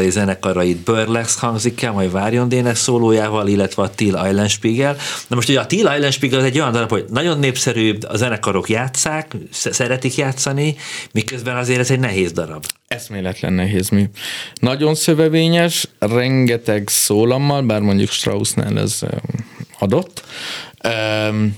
és 0.00 0.12
zenekarait 0.12 0.76
Burlex 0.76 1.38
hangzik 1.38 1.82
el, 1.82 1.92
majd 1.92 2.12
Várjon 2.12 2.48
Dénes 2.48 2.78
szólójával, 2.78 3.48
illetve 3.48 3.82
a 3.82 3.90
Till 3.90 4.16
Eulenspiegel. 4.16 4.96
Na 5.26 5.36
most 5.36 5.48
ugye 5.48 5.60
a 5.60 5.66
Till 5.66 5.88
Eulenspiegel 5.88 6.38
az 6.38 6.44
egy 6.44 6.58
olyan 6.58 6.72
darab, 6.72 6.90
hogy 6.90 7.04
nagyon 7.08 7.38
népszerű, 7.38 7.98
a 8.08 8.16
zenekarok 8.16 8.68
játszák, 8.68 9.36
sz- 9.50 9.72
szeretik 9.72 10.14
játszani, 10.16 10.76
miközben 11.12 11.56
azért 11.56 11.80
ez 11.80 11.90
egy 11.90 12.00
nehéz 12.00 12.32
darab. 12.32 12.64
Eszméletlen 12.92 13.52
nehéz 13.52 13.88
mű. 13.88 14.04
Nagyon 14.54 14.94
szövevényes, 14.94 15.88
rengeteg 15.98 16.88
szólammal, 16.88 17.62
bár 17.62 17.80
mondjuk 17.80 18.10
Straussnál 18.10 18.78
ez 18.78 19.00
adott. 19.78 20.24
Um, 21.28 21.56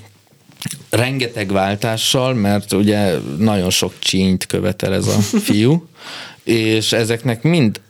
rengeteg 0.90 1.52
váltással, 1.52 2.34
mert 2.34 2.72
ugye 2.72 3.18
nagyon 3.38 3.70
sok 3.70 3.92
csínyt 3.98 4.46
követel 4.46 4.94
ez 4.94 5.06
a 5.06 5.20
fiú, 5.46 5.88
és 6.44 6.92
ezeknek 6.92 7.42
mind 7.42 7.80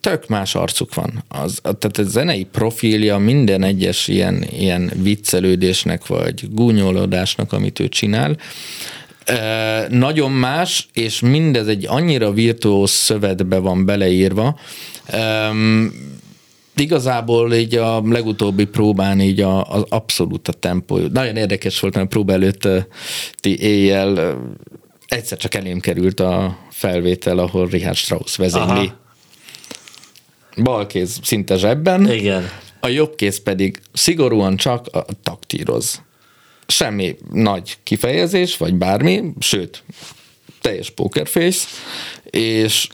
tök 0.00 0.26
más 0.26 0.54
arcuk 0.54 0.94
van. 0.94 1.24
Az, 1.28 1.58
tehát 1.62 1.98
a 1.98 2.02
zenei 2.02 2.44
profilja 2.44 3.18
minden 3.18 3.62
egyes 3.62 4.08
ilyen, 4.08 4.44
ilyen 4.50 4.92
viccelődésnek, 4.96 6.06
vagy 6.06 6.54
gúnyolódásnak, 6.54 7.52
amit 7.52 7.80
ő 7.80 7.88
csinál, 7.88 8.36
nagyon 9.88 10.30
más, 10.30 10.88
és 10.92 11.20
mindez 11.20 11.66
egy 11.66 11.86
annyira 11.88 12.32
virtuóz 12.32 12.90
szövetbe 12.90 13.58
van 13.58 13.84
beleírva. 13.84 14.58
Igazából 16.76 17.54
így 17.54 17.74
a 17.74 18.02
legutóbbi 18.08 18.64
próbán 18.64 19.20
így 19.20 19.40
a, 19.40 19.70
az 19.70 19.84
abszolút 19.88 20.48
a 20.48 20.52
tempó. 20.52 20.98
Nagyon 20.98 21.36
érdekes 21.36 21.80
volt, 21.80 21.94
mert 21.94 22.06
a 22.06 22.08
próba 22.08 22.32
előtti 22.32 23.58
éjjel 23.58 24.38
egyszer 25.12 25.38
csak 25.38 25.54
elém 25.54 25.80
került 25.80 26.20
a 26.20 26.58
felvétel, 26.70 27.38
ahol 27.38 27.66
Richard 27.66 27.96
Strauss 27.96 28.36
vezényli. 28.36 28.66
Aha. 28.70 29.00
Bal 30.62 30.86
kéz 30.86 31.18
szinte 31.22 31.56
zsebben, 31.56 32.10
Igen. 32.10 32.48
a 32.80 32.88
jobb 32.88 33.14
kéz 33.14 33.42
pedig 33.42 33.80
szigorúan 33.92 34.56
csak 34.56 34.86
a 34.92 35.04
taktíroz. 35.22 36.02
Semmi 36.72 37.16
nagy 37.32 37.78
kifejezés, 37.82 38.56
vagy 38.56 38.74
bármi, 38.74 39.32
sőt, 39.38 39.82
teljes 40.60 40.90
pokerface, 40.90 41.66
és, 42.30 42.88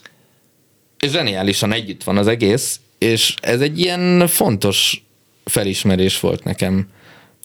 és 0.99 1.11
zseniálisan 1.11 1.72
együtt 1.72 2.05
van 2.05 2.16
az 2.16 2.26
egész, 2.26 2.81
és 2.99 3.35
ez 3.41 3.61
egy 3.61 3.79
ilyen 3.79 4.26
fontos 4.26 5.05
felismerés 5.45 6.20
volt 6.20 6.45
nekem, 6.45 6.89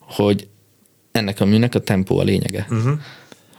hogy 0.00 0.48
ennek 1.12 1.40
a 1.40 1.44
műnek 1.44 1.74
a 1.74 1.78
tempó 1.78 2.18
a 2.18 2.22
lényege. 2.22 2.66
Uh-huh. 2.70 2.98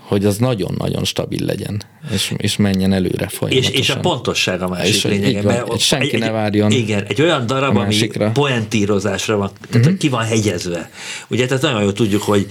Hogy 0.06 0.26
az 0.26 0.38
nagyon-nagyon 0.38 1.04
stabil 1.04 1.46
legyen, 1.46 1.82
és, 2.14 2.34
és 2.38 2.56
menjen 2.58 2.94
előre 2.94 3.26
És, 3.30 3.38
folyamatosan. 3.38 3.74
és 3.74 3.90
a 3.90 4.00
pontosság 4.00 4.62
a 4.62 4.68
másik 4.68 4.94
És 4.96 5.04
lényege. 5.04 5.42
van, 5.42 5.54
mert 5.54 5.80
senki 5.80 6.14
egy- 6.14 6.20
ne 6.20 6.32
várjon 6.32 6.72
Igen, 6.72 7.04
egy 7.08 7.22
olyan 7.22 7.46
darab, 7.46 7.78
ami 7.78 8.08
poentírozásra 8.34 9.38
van, 9.38 9.52
tehát 9.70 9.86
uh-huh. 9.86 10.00
ki 10.00 10.10
van 10.10 10.24
hegyezve. 10.24 10.90
Ugye, 11.28 11.46
tehát 11.46 11.64
nagyon 11.64 11.82
jól 11.82 11.94
tudjuk, 11.94 12.22
hogy 12.22 12.48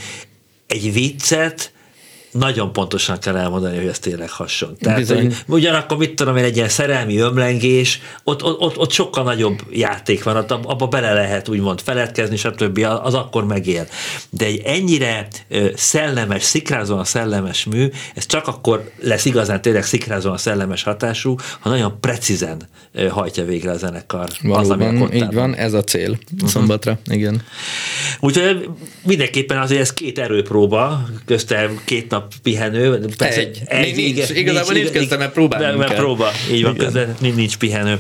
egy 0.66 0.92
viccet 0.92 1.72
nagyon 2.38 2.72
pontosan 2.72 3.18
kell 3.18 3.36
elmondani, 3.36 3.76
hogy 3.76 3.86
ez 3.86 3.98
tényleg 3.98 4.30
hasonló. 4.30 4.74
Tehát, 4.80 5.08
hogy 5.08 5.36
ugyanakkor 5.46 5.96
mit 5.96 6.14
tudom 6.14 6.36
én, 6.36 6.44
egy 6.44 6.56
ilyen 6.56 6.68
szerelmi 6.68 7.16
ömlengés, 7.16 8.00
ott, 8.24 8.42
ott, 8.42 8.60
ott, 8.60 8.78
ott 8.78 8.90
sokkal 8.90 9.24
nagyobb 9.24 9.62
játék 9.70 10.22
van, 10.22 10.36
ott 10.36 10.50
abba 10.50 10.86
bele 10.86 11.12
lehet 11.12 11.48
úgymond 11.48 11.80
feledkezni, 11.80 12.36
stb. 12.36 12.86
az 13.02 13.14
akkor 13.14 13.44
megél. 13.46 13.86
De 14.30 14.44
egy 14.44 14.62
ennyire 14.64 15.28
szellemes, 15.74 16.42
szikrázóan 16.42 17.04
szellemes 17.04 17.64
mű, 17.64 17.88
ez 18.14 18.26
csak 18.26 18.46
akkor 18.46 18.90
lesz 19.00 19.24
igazán 19.24 19.62
tényleg 19.62 19.84
szikrázóan 19.84 20.38
szellemes 20.38 20.82
hatású, 20.82 21.36
ha 21.60 21.68
nagyon 21.68 22.00
precízen 22.00 22.68
hajtja 23.10 23.44
végre 23.44 23.70
a 23.70 23.76
zenekar. 23.76 24.28
Valóban, 24.42 25.02
az, 25.02 25.14
így 25.14 25.32
van, 25.32 25.54
ez 25.54 25.72
a 25.72 25.84
cél 25.84 26.10
uh-huh. 26.10 26.48
szombatra, 26.48 26.98
igen. 27.06 27.42
Úgyhogy 28.20 28.68
mindenképpen 29.02 29.58
azért 29.58 29.80
ez 29.80 29.92
két 29.92 30.18
erőpróba, 30.18 31.08
köztem 31.26 31.80
két 31.84 32.10
nap 32.10 32.23
pihenő. 32.42 32.98
Persze, 33.16 33.40
egy. 33.40 33.62
egy 33.66 33.96
nincs, 33.96 34.16
igen, 34.16 34.36
igazából 34.36 34.72
nincs, 34.72 34.90
nincs 34.90 35.08
mert 35.08 35.32
próbálni 35.32 35.64
mert, 35.64 35.78
mert 35.78 35.94
próba, 35.94 36.30
így 36.52 36.62
van, 36.62 36.76
közben 36.76 37.16
nincs 37.20 37.56
pihenő. 37.56 37.98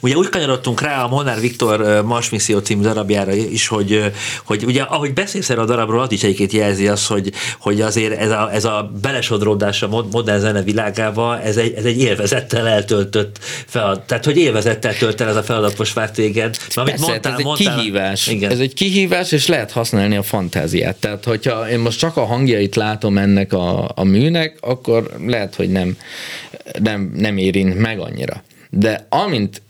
Ugye 0.00 0.16
úgy 0.16 0.28
kanyarodtunk 0.28 0.80
rá 0.80 1.02
a 1.02 1.08
Molnár 1.08 1.40
Viktor 1.40 2.02
Mars 2.04 2.30
Misszió 2.30 2.58
című 2.58 2.82
darabjára 2.82 3.32
is, 3.32 3.66
hogy, 3.66 4.12
hogy 4.44 4.64
ugye 4.64 4.82
ahogy 4.82 5.12
beszélsz 5.12 5.50
erre 5.50 5.60
a 5.60 5.64
darabról, 5.64 6.00
az 6.00 6.12
is 6.12 6.22
egyébként 6.22 6.52
jelzi 6.52 6.88
az, 6.88 7.06
hogy, 7.06 7.32
hogy 7.58 7.80
azért 7.80 8.18
ez 8.18 8.30
a, 8.30 8.50
ez 8.52 8.64
a 8.64 8.92
belesodródás 9.02 9.82
a 9.82 10.04
modern 10.10 10.40
zene 10.40 10.62
világába, 10.62 11.40
ez 11.40 11.56
egy, 11.56 11.72
ez 11.72 11.84
egy 11.84 12.00
élvezettel 12.00 12.68
eltöltött 12.68 13.38
fel, 13.66 14.04
tehát 14.06 14.24
hogy 14.24 14.36
élvezettel 14.36 14.96
tölt 14.96 15.20
el 15.20 15.28
ez 15.28 15.36
a 15.36 15.42
feladat 15.42 15.78
most 15.78 15.94
már 15.94 16.10
téged. 16.10 16.56
Amit 16.74 16.90
Persze, 16.90 17.06
mondtál, 17.06 17.32
ez 17.32 17.38
egy 17.38 17.44
mondtál, 17.44 17.76
kihívás. 17.76 18.26
Igen. 18.26 18.50
Ez 18.50 18.58
egy 18.58 18.74
kihívás, 18.74 19.32
és 19.32 19.46
lehet 19.46 19.70
használni 19.70 20.16
a 20.16 20.22
fantáziát. 20.22 20.96
Tehát, 20.96 21.24
hogyha 21.24 21.70
én 21.70 21.78
most 21.78 21.98
csak 21.98 22.16
a 22.16 22.24
hangjait 22.24 22.76
látom 22.76 23.18
ennek 23.18 23.52
a, 23.52 23.90
a 23.94 24.04
műnek, 24.04 24.56
akkor 24.60 25.10
lehet, 25.26 25.54
hogy 25.54 25.70
nem, 25.70 25.96
nem, 26.78 27.12
nem 27.16 27.36
érint 27.36 27.78
meg 27.78 27.98
annyira. 27.98 28.42
De 28.76 29.06
amint 29.08 29.62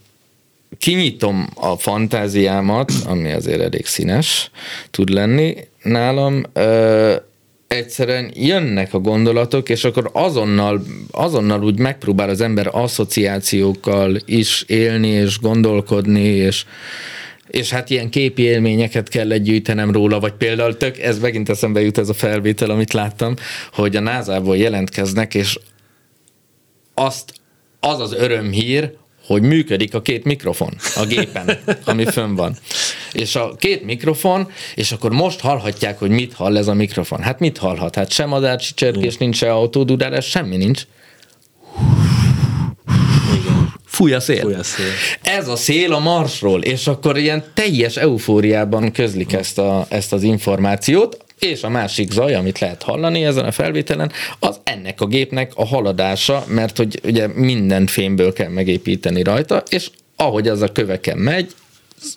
kinyitom 0.79 1.49
a 1.55 1.77
fantáziámat, 1.77 2.93
ami 3.07 3.33
azért 3.33 3.61
elég 3.61 3.87
színes 3.87 4.51
tud 4.91 5.09
lenni 5.09 5.57
nálam, 5.83 6.43
ö, 6.53 7.15
egyszerűen 7.69 8.31
jönnek 8.35 8.95
a 8.95 8.99
gondolatok, 8.99 9.69
és 9.69 9.85
akkor 9.85 10.11
azonnal, 10.13 10.85
azonnal 11.11 11.65
úgy 11.65 11.79
megpróbál 11.79 12.29
az 12.29 12.41
ember 12.41 12.69
asszociációkkal 12.73 14.17
is 14.25 14.65
élni, 14.67 15.09
és 15.09 15.41
gondolkodni, 15.41 16.25
és, 16.25 16.65
és 17.49 17.71
hát 17.71 17.91
ilyen 17.91 18.11
képi 18.11 18.43
élményeket 18.43 19.09
kell 19.09 19.37
gyűjtenem 19.37 19.91
róla, 19.91 20.21
vagy 20.21 20.33
például 20.33 20.77
tök, 20.77 20.99
ez 20.99 21.19
megint 21.19 21.49
eszembe 21.49 21.81
jut 21.81 21.99
ez 21.99 22.09
a 22.09 22.15
felvétel, 22.15 22.71
amit 22.71 22.93
láttam, 22.93 23.35
hogy 23.73 23.97
a 23.97 24.01
názából 24.01 24.57
jelentkeznek, 24.57 25.35
és 25.35 25.59
azt, 26.95 27.33
az 27.85 28.01
az 28.01 28.13
örömhír, 28.13 28.93
hogy 29.27 29.43
működik 29.43 29.95
a 29.95 30.03
két 30.03 30.25
mikrofon 30.25 30.77
a 30.95 31.05
gépen, 31.05 31.59
ami 31.85 32.05
fönn 32.05 32.35
van. 32.35 32.57
És 33.13 33.37
a 33.37 33.55
két 33.59 33.85
mikrofon, 33.85 34.49
és 34.75 34.93
akkor 34.93 35.13
most 35.13 35.41
hallhatják, 35.41 35.99
hogy 35.99 36.11
mit 36.11 36.33
hall 36.33 36.57
ez 36.57 36.69
a 36.69 36.75
mikrofon. 36.75 37.23
Hát 37.23 37.39
mit 37.39 37.59
hallhat? 37.59 37.95
Hát 37.95 38.11
sem 38.11 38.29
madár, 38.29 38.59
csicserkés 38.59 39.17
nincs, 39.17 39.37
se 39.37 39.53
autódudálás, 39.53 40.27
semmi 40.27 40.57
nincs. 40.57 40.83
Fúj 43.85 44.13
a 44.13 44.21
szél. 44.21 44.41
Fúj 44.41 44.55
a 44.55 44.63
szél. 44.63 44.87
Ez 45.23 45.49
a 45.49 45.57
szél 45.57 45.93
a 45.93 45.99
Marsról, 45.99 46.63
és 46.63 46.87
akkor 46.87 47.19
ilyen 47.19 47.45
teljes 47.55 47.97
eufóriában 47.97 48.93
közlik 48.93 49.33
ezt, 49.33 49.59
a, 49.59 49.87
ezt 49.89 50.13
az 50.13 50.23
információt, 50.23 51.24
és 51.45 51.63
a 51.63 51.69
másik 51.69 52.11
zaj, 52.11 52.35
amit 52.35 52.59
lehet 52.59 52.83
hallani 52.83 53.25
ezen 53.25 53.45
a 53.45 53.53
felvételen, 53.53 54.13
az 54.39 54.61
ennek 54.65 55.01
a 55.01 55.07
gépnek 55.07 55.53
a 55.55 55.67
haladása, 55.67 56.45
mert 56.49 56.77
hogy 56.77 57.01
ugye 57.05 57.27
minden 57.27 57.87
fémből 57.87 58.33
kell 58.33 58.49
megépíteni 58.49 59.23
rajta, 59.23 59.63
és 59.69 59.91
ahogy 60.17 60.49
az 60.49 60.63
a 60.63 60.73
köveken 60.73 61.19
megy, 61.19 61.53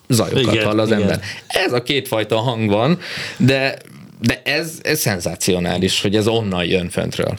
zajokat 0.08 0.52
igen, 0.52 0.64
hall 0.64 0.78
az 0.78 0.88
igen. 0.88 1.00
ember. 1.00 1.20
Ez 1.46 1.72
a 1.72 1.82
kétfajta 1.82 2.36
hang 2.36 2.70
van, 2.70 2.98
de, 3.36 3.78
de 4.20 4.42
ez, 4.44 4.78
ez 4.82 4.98
szenzácionális, 4.98 6.00
hogy 6.00 6.16
ez 6.16 6.26
onnan 6.26 6.64
jön 6.64 6.88
föntről. 6.88 7.38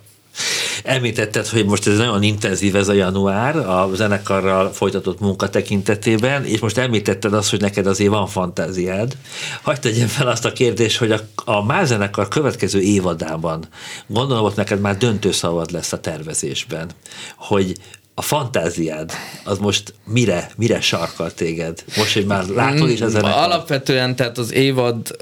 Említetted, 0.84 1.48
hogy 1.48 1.66
most 1.66 1.88
ez 1.88 1.98
nagyon 1.98 2.24
intenzív 2.24 2.76
ez 2.76 2.88
a 2.88 2.94
január 2.94 3.56
a 3.56 3.90
zenekarral 3.94 4.74
folytatott 4.74 5.20
munka 5.20 5.50
tekintetében, 5.50 6.46
és 6.46 6.60
most 6.60 6.78
említetted 6.78 7.34
azt, 7.34 7.50
hogy 7.50 7.62
neked 7.62 7.88
azért 7.88 8.10
van 8.10 8.28
fantáziád. 8.28 9.18
Hagyd 9.62 9.80
tegyem 9.80 10.08
fel 10.08 10.28
azt 10.28 10.46
a 10.46 10.52
kérdést, 10.52 10.98
hogy 10.98 11.12
a, 11.12 11.20
a 11.36 11.64
Már 11.64 11.86
zenekar 11.86 12.28
következő 12.28 12.82
évadában 12.82 13.68
gondolom, 14.08 14.44
hogy 14.44 14.54
neked 14.56 14.80
már 14.80 14.98
döntő 14.98 15.32
szavad 15.32 15.72
lesz 15.72 15.94
a 15.94 16.00
tervezésben, 16.00 16.90
hogy 17.38 17.74
a 18.14 18.22
fantáziád 18.22 19.12
az 19.44 19.58
most 19.58 19.94
mire, 20.06 20.52
mire 20.56 20.82
sarkal 20.82 21.34
téged? 21.34 21.84
Most, 21.98 22.14
hogy 22.14 22.26
már 22.26 22.46
látod 22.46 22.90
is 22.90 23.02
ezen. 23.02 23.24
Alapvetően, 23.24 24.16
tehát 24.16 24.38
az 24.38 24.54
évad 24.54 25.16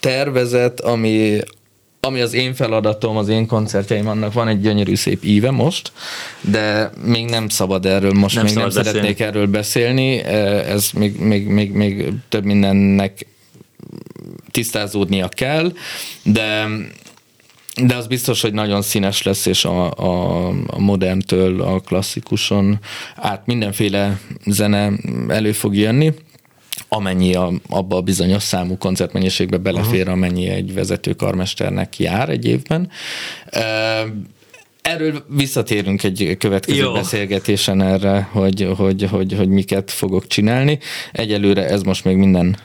tervezet, 0.00 0.80
ami, 0.80 1.40
ami 2.00 2.20
az 2.20 2.32
én 2.32 2.54
feladatom, 2.54 3.16
az 3.16 3.28
én 3.28 3.46
koncertjeim, 3.46 4.08
annak 4.08 4.32
van 4.32 4.48
egy 4.48 4.60
gyönyörű 4.60 4.94
szép 4.94 5.24
íve 5.24 5.50
most, 5.50 5.92
de 6.40 6.90
még 7.04 7.28
nem 7.28 7.48
szabad 7.48 7.86
erről, 7.86 8.12
most 8.12 8.34
nem 8.34 8.44
még 8.44 8.54
nem 8.54 8.64
beszélni. 8.64 8.88
szeretnék 8.88 9.20
erről 9.20 9.46
beszélni, 9.46 10.18
ez 10.18 10.90
még, 10.94 11.18
még, 11.18 11.46
még, 11.46 11.72
még 11.72 12.12
több 12.28 12.44
mindennek 12.44 13.26
tisztázódnia 14.50 15.28
kell, 15.28 15.72
de 16.22 16.68
de 17.86 17.96
az 17.96 18.06
biztos, 18.06 18.40
hogy 18.40 18.52
nagyon 18.52 18.82
színes 18.82 19.22
lesz, 19.22 19.46
és 19.46 19.64
a, 19.64 19.90
a, 19.90 20.48
a 20.66 20.78
moderntől 20.78 21.62
a 21.62 21.80
klasszikuson 21.80 22.78
át 23.16 23.46
mindenféle 23.46 24.20
zene 24.46 24.92
elő 25.28 25.52
fog 25.52 25.76
jönni 25.76 26.14
amennyi 26.88 27.34
a, 27.34 27.52
abba 27.68 27.96
a 27.96 28.00
bizonyos 28.00 28.42
számú 28.42 28.76
koncertmennyiségbe 28.76 29.56
belefér, 29.56 30.08
amennyi 30.08 30.48
egy 30.48 30.74
vezető 30.74 31.12
karmesternek 31.12 31.98
jár 31.98 32.28
egy 32.28 32.46
évben. 32.46 32.90
Erről 34.82 35.24
visszatérünk 35.28 36.02
egy 36.02 36.36
következő 36.38 36.82
Jó. 36.82 36.92
beszélgetésen 36.92 37.82
erre, 37.82 38.28
hogy, 38.32 38.68
hogy, 38.76 39.02
hogy, 39.10 39.32
hogy 39.32 39.48
miket 39.48 39.90
fogok 39.90 40.26
csinálni. 40.26 40.78
Egyelőre 41.12 41.68
ez 41.68 41.82
most 41.82 42.04
még 42.04 42.16
minden 42.16 42.56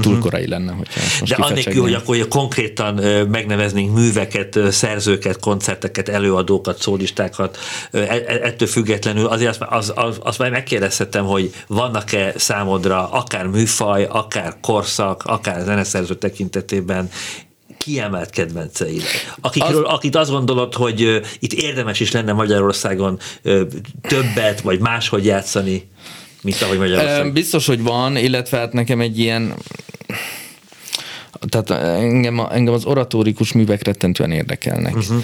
túl 0.00 0.12
mhm. 0.12 0.20
korai 0.20 0.48
lenne, 0.48 0.72
hogyha 0.72 1.00
most 1.20 1.36
De 1.36 1.42
annélkül, 1.42 1.82
hogy 1.82 1.92
akkor 1.92 2.28
konkrétan 2.28 2.94
megneveznénk 3.28 3.94
műveket, 3.94 4.58
szerzőket, 4.70 5.40
koncerteket, 5.40 6.08
előadókat, 6.08 6.80
szólistákat, 6.80 7.58
e, 7.92 7.98
e, 7.98 8.40
ettől 8.42 8.68
függetlenül 8.68 9.26
azért 9.26 9.50
azt, 9.50 9.62
az, 9.68 9.92
az, 9.94 10.18
azt 10.22 10.38
már 10.38 10.50
megkérdezhetem, 10.50 11.24
hogy 11.24 11.54
vannak-e 11.66 12.32
számodra 12.36 13.10
akár 13.10 13.46
műfaj, 13.46 14.04
akár 14.04 14.56
korszak, 14.60 15.22
akár 15.24 15.62
zeneszerző 15.64 16.14
tekintetében 16.14 17.10
kiemelt 17.78 18.30
kedvenceid, 18.30 19.02
akikről, 19.40 19.86
az... 19.86 19.94
akit 19.94 20.16
azt 20.16 20.30
gondolod, 20.30 20.74
hogy 20.74 21.20
itt 21.38 21.52
érdemes 21.52 22.00
is 22.00 22.10
lenne 22.10 22.32
Magyarországon 22.32 23.18
többet, 24.02 24.60
vagy 24.60 24.80
máshogy 24.80 25.24
játszani? 25.24 25.88
Mint 26.42 26.62
ahogy 26.62 26.78
Magyarország. 26.78 27.32
Biztos, 27.32 27.66
hogy 27.66 27.82
van, 27.82 28.16
illetve 28.16 28.58
hát 28.58 28.72
nekem 28.72 29.00
egy 29.00 29.18
ilyen 29.18 29.54
tehát 31.48 31.70
engem, 31.70 32.40
engem 32.50 32.74
az 32.74 32.84
oratórikus 32.84 33.52
művek 33.52 33.84
rettentően 33.84 34.30
érdekelnek. 34.30 34.96
Uh-huh. 34.96 35.22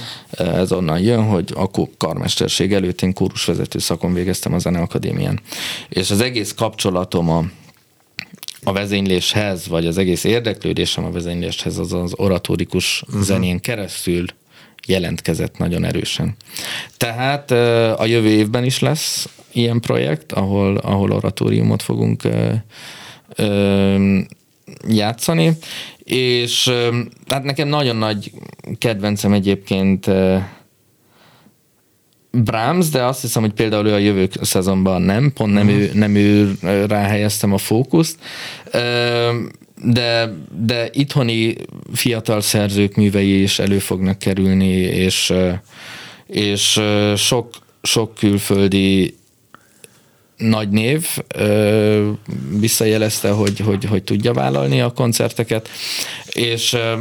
Ez 0.59 0.73
onnan 0.73 0.99
jön, 0.99 1.25
hogy 1.25 1.53
akkor 1.55 1.89
karmesterség 1.99 2.73
előtt 2.73 3.03
én 3.03 3.13
kórusvezető 3.13 3.79
szakon 3.79 4.13
végeztem 4.13 4.55
a 4.55 4.59
Zeneakadémián. 4.59 5.41
És 5.89 6.11
az 6.11 6.21
egész 6.21 6.55
kapcsolatom 6.55 7.31
a, 7.31 7.45
a 8.63 8.73
vezényléshez, 8.73 9.67
vagy 9.67 9.87
az 9.87 9.99
egész 9.99 10.25
érdeklődésem 10.25 11.05
a 11.05 11.11
vezényléshez 11.11 11.79
az 11.79 11.93
az 11.93 12.13
oratórikus 12.17 13.03
uh-huh. 13.07 13.23
zenén 13.23 13.61
keresztül 13.61 14.25
jelentkezett 14.87 15.59
nagyon 15.59 15.85
erősen. 15.85 16.37
Tehát 16.97 17.51
a 18.01 18.05
jövő 18.05 18.29
évben 18.29 18.65
is 18.65 18.79
lesz 18.79 19.29
ilyen 19.53 19.81
projekt, 19.81 20.33
ahol, 20.33 20.77
ahol 20.77 21.11
oratóriumot 21.11 21.83
fogunk 21.83 22.23
játszani, 24.89 25.53
és 26.05 26.73
hát 27.29 27.43
nekem 27.43 27.69
nagyon 27.69 27.97
nagy 27.97 28.33
kedvencem 28.79 29.33
egyébként 29.33 30.11
Brahms, 32.31 32.89
de 32.89 33.05
azt 33.05 33.21
hiszem, 33.21 33.43
hogy 33.43 33.53
például 33.53 33.87
ő 33.87 33.93
a 33.93 33.99
jövő 33.99 34.29
szezonban 34.41 35.03
nem, 35.03 35.33
pont 35.33 35.53
nem, 35.53 35.67
uh-huh. 35.67 35.83
ő, 35.83 35.91
nem 35.95 36.15
ő 36.15 36.57
ráhelyeztem 36.87 37.53
a 37.53 37.59
fókuszt, 37.59 38.19
de, 39.83 40.35
de 40.59 40.89
itthoni 40.93 41.55
fiatal 41.93 42.41
szerzők 42.41 42.95
művei 42.95 43.43
is 43.43 43.59
elő 43.59 43.79
fognak 43.79 44.19
kerülni, 44.19 44.75
és, 44.77 45.33
és 46.27 46.81
sok, 47.17 47.55
sok 47.83 48.15
külföldi 48.15 49.15
nagy 50.37 50.69
név 50.69 51.07
ö, 51.35 52.11
visszajelezte, 52.59 53.31
hogy, 53.31 53.61
hogy, 53.61 53.85
hogy 53.85 54.03
tudja 54.03 54.33
vállalni 54.33 54.81
a 54.81 54.91
koncerteket, 54.91 55.69
és 56.33 56.73
ö, 56.73 56.93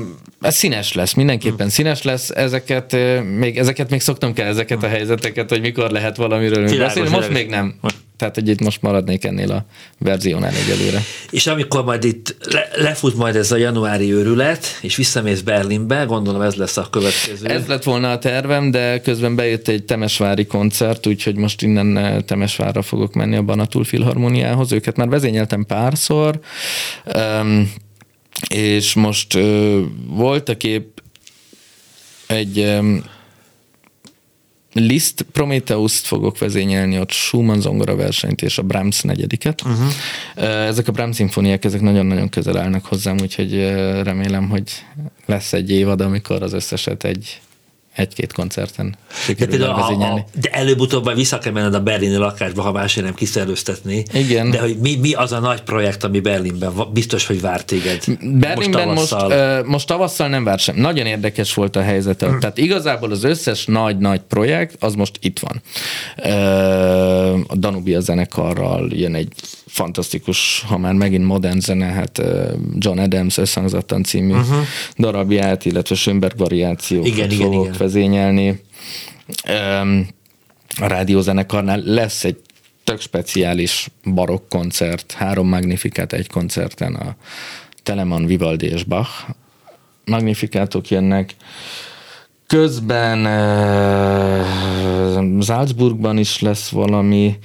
ez 0.41 0.55
színes 0.55 0.93
lesz, 0.93 1.13
mindenképpen 1.13 1.69
színes 1.69 2.01
lesz, 2.01 2.29
ezeket 2.29 2.95
még, 3.37 3.57
ezeket 3.57 3.89
még 3.89 4.01
szoktam 4.01 4.33
kell, 4.33 4.47
ezeket 4.47 4.83
a 4.83 4.87
helyzeteket, 4.87 5.49
hogy 5.49 5.61
mikor 5.61 5.89
lehet 5.89 6.15
valamiről 6.15 6.77
beszélni, 6.77 7.09
most 7.09 7.29
még 7.29 7.49
nem. 7.49 7.75
Tehát, 8.17 8.35
hogy 8.35 8.49
itt 8.49 8.59
most 8.59 8.81
maradnék 8.81 9.25
ennél 9.25 9.51
a 9.51 9.65
verziónál 9.97 10.53
egyelőre. 10.55 11.01
És 11.29 11.47
amikor 11.47 11.83
majd 11.83 12.03
itt 12.03 12.35
le, 12.51 12.69
lefut 12.75 13.15
majd 13.15 13.35
ez 13.35 13.51
a 13.51 13.55
januári 13.55 14.13
őrület, 14.13 14.65
és 14.81 14.95
visszamész 14.95 15.41
Berlinbe, 15.41 16.03
gondolom 16.03 16.41
ez 16.41 16.55
lesz 16.55 16.77
a 16.77 16.87
következő. 16.89 17.47
Ez 17.47 17.67
lett 17.67 17.83
volna 17.83 18.11
a 18.11 18.19
tervem, 18.19 18.71
de 18.71 19.01
közben 19.01 19.35
bejött 19.35 19.67
egy 19.67 19.83
Temesvári 19.83 20.45
koncert, 20.45 21.07
úgyhogy 21.07 21.35
most 21.35 21.61
innen 21.61 22.25
Temesvárra 22.25 22.81
fogok 22.81 23.13
menni 23.13 23.35
a 23.35 23.41
Banatul 23.41 23.83
Filharmoniához. 23.83 24.71
Őket 24.71 24.97
már 24.97 25.09
vezényeltem 25.09 25.65
párszor, 25.65 26.39
és 28.47 28.93
most 28.93 29.37
voltak 30.07 30.63
épp 30.63 30.97
egy 32.27 32.79
Liszt 34.77 35.25
Prometheus-t 35.31 36.05
fogok 36.05 36.37
vezényelni, 36.37 36.99
ott 36.99 37.11
Schumann 37.11 37.59
zongora 37.59 37.95
versenyt 37.95 38.41
és 38.41 38.57
a 38.57 38.61
Brahms 38.61 39.01
negyediket. 39.01 39.61
Uh-huh. 39.61 40.47
Ezek 40.67 40.87
a 40.87 40.91
Brahms 40.91 41.15
szimfóniák, 41.15 41.65
ezek 41.65 41.81
nagyon-nagyon 41.81 42.29
közel 42.29 42.57
állnak 42.57 42.85
hozzám, 42.85 43.17
úgyhogy 43.21 43.53
remélem, 44.03 44.49
hogy 44.49 44.63
lesz 45.25 45.53
egy 45.53 45.71
évad, 45.71 46.01
amikor 46.01 46.43
az 46.43 46.53
összeset 46.53 47.03
egy 47.03 47.41
egy-két 47.95 48.33
koncerten 48.33 48.95
de, 49.47 49.65
a, 49.65 49.87
a, 49.89 50.25
de 50.41 50.49
előbb-utóbb 50.49 51.03
majd 51.03 51.17
vissza 51.17 51.37
kell 51.37 51.51
menned 51.51 51.73
a 51.73 51.79
berlini 51.79 52.15
lakásba, 52.15 52.61
ha 52.61 52.71
másért 52.71 53.05
nem 53.05 53.15
kiszerőztetni. 53.15 54.05
Igen. 54.13 54.49
De 54.49 54.59
hogy 54.59 54.77
mi, 54.77 54.95
mi 54.95 55.13
az 55.13 55.31
a 55.31 55.39
nagy 55.39 55.61
projekt, 55.61 56.03
ami 56.03 56.19
Berlinben 56.19 56.73
biztos, 56.93 57.25
hogy 57.25 57.41
vár 57.41 57.63
téged? 57.63 58.03
Berlinben 58.21 58.87
most 58.87 59.09
tavasszal, 59.09 59.57
most, 59.57 59.67
most 59.67 59.87
tavasszal 59.87 60.27
nem 60.27 60.43
vár 60.43 60.59
sem. 60.59 60.75
Nagyon 60.75 61.05
érdekes 61.05 61.53
volt 61.53 61.75
a 61.75 61.81
helyzet. 61.81 62.21
Hmm. 62.21 62.39
Tehát 62.39 62.57
igazából 62.57 63.11
az 63.11 63.23
összes 63.23 63.65
nagy-nagy 63.65 64.21
projekt, 64.21 64.75
az 64.79 64.93
most 64.93 65.17
itt 65.21 65.39
van. 65.39 65.61
A 67.47 67.55
Danubia 67.55 67.99
zenekarral 67.99 68.89
jön 68.91 69.15
egy 69.15 69.33
fantasztikus, 69.75 70.63
ha 70.67 70.77
már 70.77 70.93
megint 70.93 71.25
modern 71.25 71.59
zene, 71.59 71.85
hát 71.85 72.21
John 72.77 72.99
Adams 72.99 73.37
összhangzattan 73.37 74.03
című 74.03 74.33
uh-huh. 74.33 74.65
darabját, 74.97 75.65
illetve 75.65 75.95
Schönberg 75.95 76.37
variációkat 76.37 77.07
igen, 77.07 77.29
fogok 77.29 77.53
igen, 77.53 77.63
igen. 77.63 77.75
vezényelni. 77.77 78.61
A 80.79 80.87
rádiózenekarnál 80.87 81.81
lesz 81.85 82.23
egy 82.23 82.37
tök 82.83 83.01
speciális 83.01 83.87
barokk 84.13 84.49
koncert, 84.49 85.11
három 85.11 85.47
magnifikát 85.47 86.13
egy 86.13 86.27
koncerten, 86.27 86.93
a 86.93 87.15
Telemann, 87.83 88.25
Vivaldi 88.25 88.65
és 88.65 88.83
Bach 88.83 89.09
magnifikátok 90.05 90.89
jönnek. 90.89 91.35
Közben 92.47 93.25
uh, 93.25 94.45
Salzburgban 95.41 96.17
is 96.17 96.39
lesz 96.39 96.69
valami, 96.69 97.37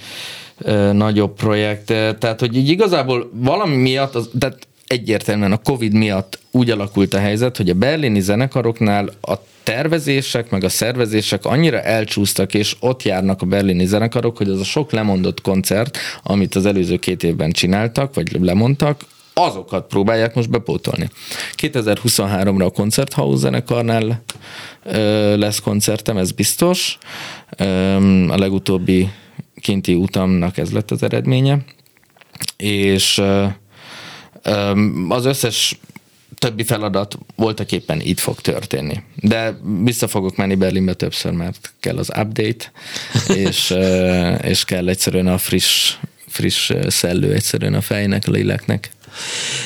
nagyobb 0.92 1.34
projekt. 1.34 1.86
Tehát, 2.18 2.40
hogy 2.40 2.56
így 2.56 2.68
igazából 2.68 3.30
valami 3.32 3.76
miatt, 3.76 4.14
az, 4.14 4.30
tehát 4.38 4.66
egyértelműen 4.86 5.52
a 5.52 5.56
Covid 5.56 5.92
miatt 5.92 6.38
úgy 6.50 6.70
alakult 6.70 7.14
a 7.14 7.18
helyzet, 7.18 7.56
hogy 7.56 7.70
a 7.70 7.74
berlini 7.74 8.20
zenekaroknál 8.20 9.11
a 9.20 9.34
tervezések, 9.62 10.50
meg 10.50 10.64
a 10.64 10.68
szervezések 10.68 11.44
annyira 11.44 11.80
elcsúsztak, 11.80 12.54
és 12.54 12.76
ott 12.80 13.02
járnak 13.02 13.42
a 13.42 13.46
berlini 13.46 13.86
zenekarok, 13.86 14.36
hogy 14.36 14.48
az 14.48 14.61
a 14.61 14.64
sok 14.64 14.92
lemondott 14.92 15.40
koncert, 15.40 15.98
amit 16.22 16.54
az 16.54 16.66
előző 16.66 16.96
két 16.96 17.22
évben 17.22 17.50
csináltak, 17.50 18.14
vagy 18.14 18.40
lemondtak, 18.40 19.04
azokat 19.34 19.86
próbálják 19.86 20.34
most 20.34 20.50
bepótolni. 20.50 21.08
2023-ra 21.56 22.64
a 22.64 22.70
Koncerthaus 22.70 23.38
zenekarnál 23.38 24.22
lesz 25.36 25.61
koncertem, 25.61 26.16
ez 26.16 26.32
biztos. 26.32 26.98
A 28.28 28.36
legutóbbi 28.36 29.11
kinti 29.61 29.94
utamnak 29.94 30.58
ez 30.58 30.70
lett 30.70 30.90
az 30.90 31.02
eredménye, 31.02 31.58
és 32.56 33.22
az 35.08 35.24
összes 35.24 35.78
többi 36.40 36.64
feladat 36.64 37.18
voltak 37.36 37.72
éppen 37.72 38.00
itt 38.00 38.18
fog 38.18 38.40
történni. 38.40 39.02
De 39.14 39.58
vissza 39.82 40.08
fogok 40.08 40.36
menni 40.36 40.54
Berlinbe 40.54 40.94
többször, 40.94 41.32
mert 41.32 41.72
kell 41.80 41.96
az 41.96 42.11
update, 42.18 42.72
és, 43.44 43.74
és 44.42 44.64
kell 44.64 44.88
egyszerűen 44.88 45.26
a 45.26 45.38
friss, 45.38 45.96
friss 46.26 46.72
szellő 46.86 47.32
egyszerűen 47.32 47.74
a 47.74 47.80
fejnek, 47.80 48.22
a 48.26 48.30
léleknek. 48.30 48.90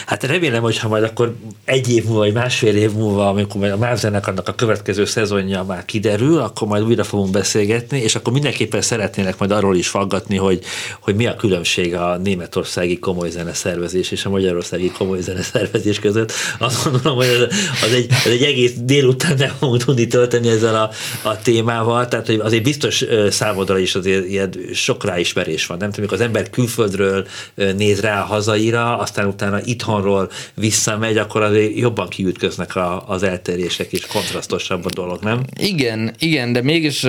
Hát 0.06 0.24
remélem, 0.24 0.62
hogy 0.62 0.78
ha 0.78 0.88
majd 0.88 1.02
akkor 1.02 1.34
egy 1.64 1.92
év 1.92 2.04
múlva, 2.04 2.18
vagy 2.18 2.32
másfél 2.32 2.76
év 2.76 2.92
múlva, 2.92 3.28
amikor 3.28 3.60
majd 3.60 3.72
a 3.72 3.76
Mávzenek 3.76 4.26
annak 4.26 4.48
a 4.48 4.54
következő 4.54 5.04
szezonja 5.04 5.62
már 5.62 5.84
kiderül, 5.84 6.38
akkor 6.38 6.68
majd 6.68 6.82
újra 6.82 7.04
fogunk 7.04 7.30
beszélgetni, 7.30 7.98
és 7.98 8.14
akkor 8.14 8.32
mindenképpen 8.32 8.82
szeretnének 8.82 9.38
majd 9.38 9.50
arról 9.50 9.76
is 9.76 9.88
faggatni, 9.88 10.36
hogy, 10.36 10.60
hogy 11.00 11.14
mi 11.14 11.26
a 11.26 11.36
különbség 11.36 11.94
a 11.94 12.16
németországi 12.16 12.98
komoly 12.98 13.30
zeneszervezés 13.30 14.10
és 14.10 14.24
a 14.24 14.30
magyarországi 14.30 14.90
komoly 14.90 15.20
zeneszervezés 15.20 15.98
között. 15.98 16.32
Azt 16.58 16.84
gondolom, 16.84 17.16
hogy 17.16 17.48
az 17.82 17.92
egy, 17.92 18.06
az 18.24 18.30
egy 18.30 18.42
egész 18.42 18.72
délután 18.76 19.34
nem 19.38 19.52
fogunk 19.58 19.84
tudni 19.84 20.06
tölteni 20.06 20.48
ezzel 20.48 20.74
a, 20.74 20.90
a 21.28 21.38
témával, 21.42 22.08
tehát 22.08 22.26
hogy 22.26 22.40
azért 22.42 22.62
biztos 22.62 23.04
számodra 23.30 23.78
is 23.78 23.94
azért 23.94 24.28
ilyen 24.28 24.50
sok 24.72 25.04
ráismerés 25.04 25.66
van. 25.66 25.78
Nem 25.78 25.90
tudom, 25.90 26.10
az 26.12 26.20
ember 26.20 26.50
külföldről 26.50 27.26
néz 27.54 28.00
rá 28.00 28.20
a 28.20 28.24
hazaira, 28.24 28.98
aztán 28.98 29.26
utána 29.34 29.60
itthonról 29.64 30.30
visszamegy, 30.54 31.16
akkor 31.16 31.42
azért 31.42 31.76
jobban 31.76 32.08
kiütköznek 32.08 32.76
a, 32.76 33.08
az 33.08 33.22
eltérések, 33.22 33.92
és 33.92 34.06
kontrasztosabb 34.06 34.84
a 34.84 34.90
dolog, 34.94 35.22
nem? 35.22 35.42
Igen, 35.56 36.14
igen, 36.18 36.52
de 36.52 36.62
mégis 36.62 37.00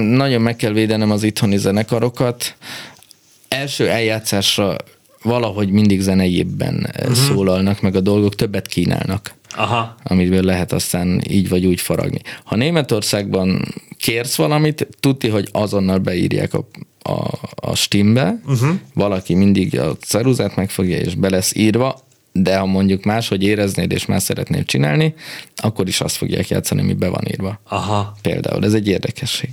nagyon 0.00 0.40
meg 0.40 0.56
kell 0.56 0.72
védenem 0.72 1.10
az 1.10 1.22
itthoni 1.22 1.56
zenekarokat. 1.56 2.54
Első 3.48 3.88
eljátszásra 3.88 4.76
valahogy 5.22 5.70
mindig 5.70 6.00
zeneiében 6.00 6.90
uh-huh. 6.98 7.14
szólalnak, 7.14 7.80
meg 7.80 7.94
a 7.94 8.00
dolgok 8.00 8.34
többet 8.34 8.66
kínálnak. 8.66 9.38
Aha. 9.56 9.94
amiből 10.02 10.42
lehet 10.42 10.72
aztán 10.72 11.22
így 11.28 11.48
vagy 11.48 11.66
úgy 11.66 11.80
faragni. 11.80 12.20
Ha 12.44 12.56
Németországban 12.56 13.74
kérsz 13.96 14.36
valamit, 14.36 14.88
tudti, 15.00 15.28
hogy 15.28 15.48
azonnal 15.52 15.98
beírják 15.98 16.54
a, 16.54 16.66
a, 17.02 17.38
a 17.54 17.74
Steambe, 17.74 18.40
uh-huh. 18.46 18.70
valaki 18.94 19.34
mindig 19.34 19.78
a 19.78 19.96
ceruzát 19.96 20.56
megfogja, 20.56 20.98
és 20.98 21.14
be 21.14 21.30
lesz 21.30 21.54
írva, 21.54 22.00
de 22.32 22.56
ha 22.56 22.66
mondjuk 22.66 23.04
máshogy 23.04 23.42
éreznéd, 23.42 23.92
és 23.92 24.06
más 24.06 24.22
szeretnéd 24.22 24.64
csinálni, 24.64 25.14
akkor 25.56 25.88
is 25.88 26.00
azt 26.00 26.16
fogják 26.16 26.48
játszani, 26.48 26.80
ami 26.80 26.92
be 26.92 27.08
van 27.08 27.24
írva. 27.30 27.60
Aha. 27.68 28.16
Például, 28.22 28.64
ez 28.64 28.74
egy 28.74 28.88
érdekesség. 28.88 29.50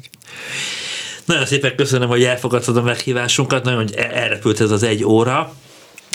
Nagyon 1.25 1.45
szépen 1.45 1.75
köszönöm, 1.75 2.09
hogy 2.09 2.23
elfogadtad 2.23 2.77
a 2.77 2.81
meghívásunkat, 2.81 3.63
nagyon 3.63 3.87
elrepült 3.95 4.61
ez 4.61 4.71
az 4.71 4.83
egy 4.83 5.03
óra. 5.03 5.53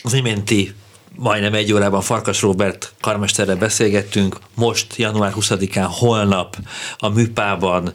Az 0.02 0.12
iménti 0.12 0.72
majdnem 1.16 1.54
egy 1.54 1.72
órában 1.72 2.00
Farkas 2.00 2.42
Robert 2.42 2.92
karmesterrel 3.00 3.56
beszélgettünk, 3.56 4.38
most 4.54 4.96
január 4.96 5.32
20-án 5.36 5.88
holnap 5.88 6.56
a 6.98 7.08
Műpában 7.08 7.92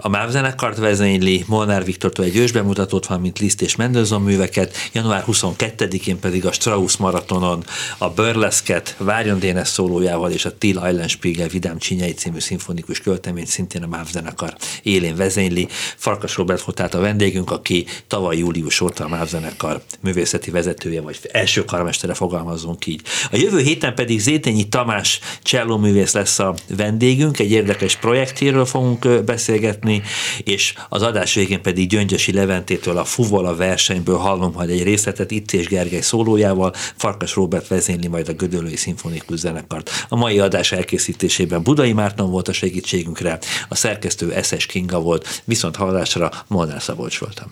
a 0.00 0.08
MÁV 0.08 0.30
zenekart 0.30 0.78
vezényli, 0.78 1.44
Molnár 1.46 1.84
Viktortól 1.84 2.24
egy 2.24 2.36
ősbemutatót 2.36 3.06
van, 3.06 3.20
mint 3.20 3.38
Liszt 3.38 3.62
és 3.62 3.76
Mendelssohn 3.76 4.22
műveket, 4.22 4.76
január 4.92 5.24
22-én 5.26 6.18
pedig 6.18 6.46
a 6.46 6.52
Strauss 6.52 6.96
maratonon 6.96 7.64
a 7.98 8.10
Burlesket 8.10 8.94
Várjon 8.98 9.38
Dénes 9.38 9.68
szólójával 9.68 10.30
és 10.30 10.44
a 10.44 10.58
Till 10.58 10.78
Eulenspiegel 10.78 11.48
Vidám 11.48 11.78
Csinyei 11.78 12.12
című 12.12 12.38
szimfonikus 12.38 13.00
költeményt 13.00 13.46
szintén 13.46 13.82
a 13.82 13.86
MÁV 13.86 14.10
zenekar 14.10 14.54
élén 14.82 15.16
vezényli. 15.16 15.68
Farkas 15.96 16.36
Robert 16.36 16.64
tehát 16.74 16.94
a 16.94 17.00
vendégünk, 17.00 17.50
aki 17.50 17.86
tavaly 18.06 18.36
július 18.36 18.80
óta 18.80 19.04
a 19.04 19.08
MÁV 19.08 19.28
zenekar 19.28 19.82
művészeti 20.00 20.50
vezetője, 20.50 21.00
vagy 21.00 21.18
első 21.32 21.64
karmestere 21.64 22.14
fogalmazunk 22.24 22.86
így. 22.86 23.00
A 23.30 23.36
jövő 23.36 23.60
héten 23.60 23.94
pedig 23.94 24.20
Zétényi 24.20 24.68
Tamás 24.68 25.20
csellóművész 25.42 26.12
lesz 26.12 26.38
a 26.38 26.54
vendégünk, 26.76 27.38
egy 27.38 27.50
érdekes 27.50 27.96
projektéről 27.96 28.64
fogunk 28.64 29.24
beszélgetni, 29.24 30.02
és 30.44 30.74
az 30.88 31.02
adás 31.02 31.34
végén 31.34 31.62
pedig 31.62 31.88
Gyöngyösi 31.88 32.32
Leventétől 32.32 32.96
a 32.96 33.04
Fuvola 33.04 33.56
versenyből 33.56 34.16
hallom 34.16 34.52
majd 34.52 34.70
egy 34.70 34.82
részletet 34.82 35.30
itt 35.30 35.52
és 35.52 35.66
Gergely 35.66 36.00
szólójával, 36.00 36.72
Farkas 36.96 37.34
Robert 37.34 37.68
vezényli 37.68 38.06
majd 38.06 38.28
a 38.28 38.32
Gödöllői 38.32 38.76
Szimfonikus 38.76 39.38
Zenekart. 39.38 39.90
A 40.08 40.16
mai 40.16 40.38
adás 40.38 40.72
elkészítésében 40.72 41.62
Budai 41.62 41.92
Márton 41.92 42.30
volt 42.30 42.48
a 42.48 42.52
segítségünkre, 42.52 43.38
a 43.68 43.74
szerkesztő 43.74 44.32
Eszes 44.32 44.66
Kinga 44.66 45.00
volt, 45.00 45.42
viszont 45.44 45.76
hallásra 45.76 46.30
Molnár 46.46 46.82
Szabolcs 46.82 47.18
voltam. 47.18 47.46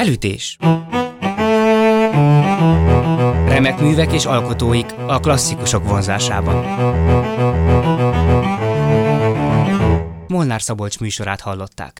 Felütés 0.00 0.56
Remek 3.48 3.80
művek 3.80 4.12
és 4.12 4.24
alkotóik 4.24 4.86
a 5.06 5.20
klasszikusok 5.20 5.88
vonzásában. 5.88 6.64
Molnár 10.28 10.62
Szabolcs 10.62 11.00
műsorát 11.00 11.40
hallották. 11.40 11.88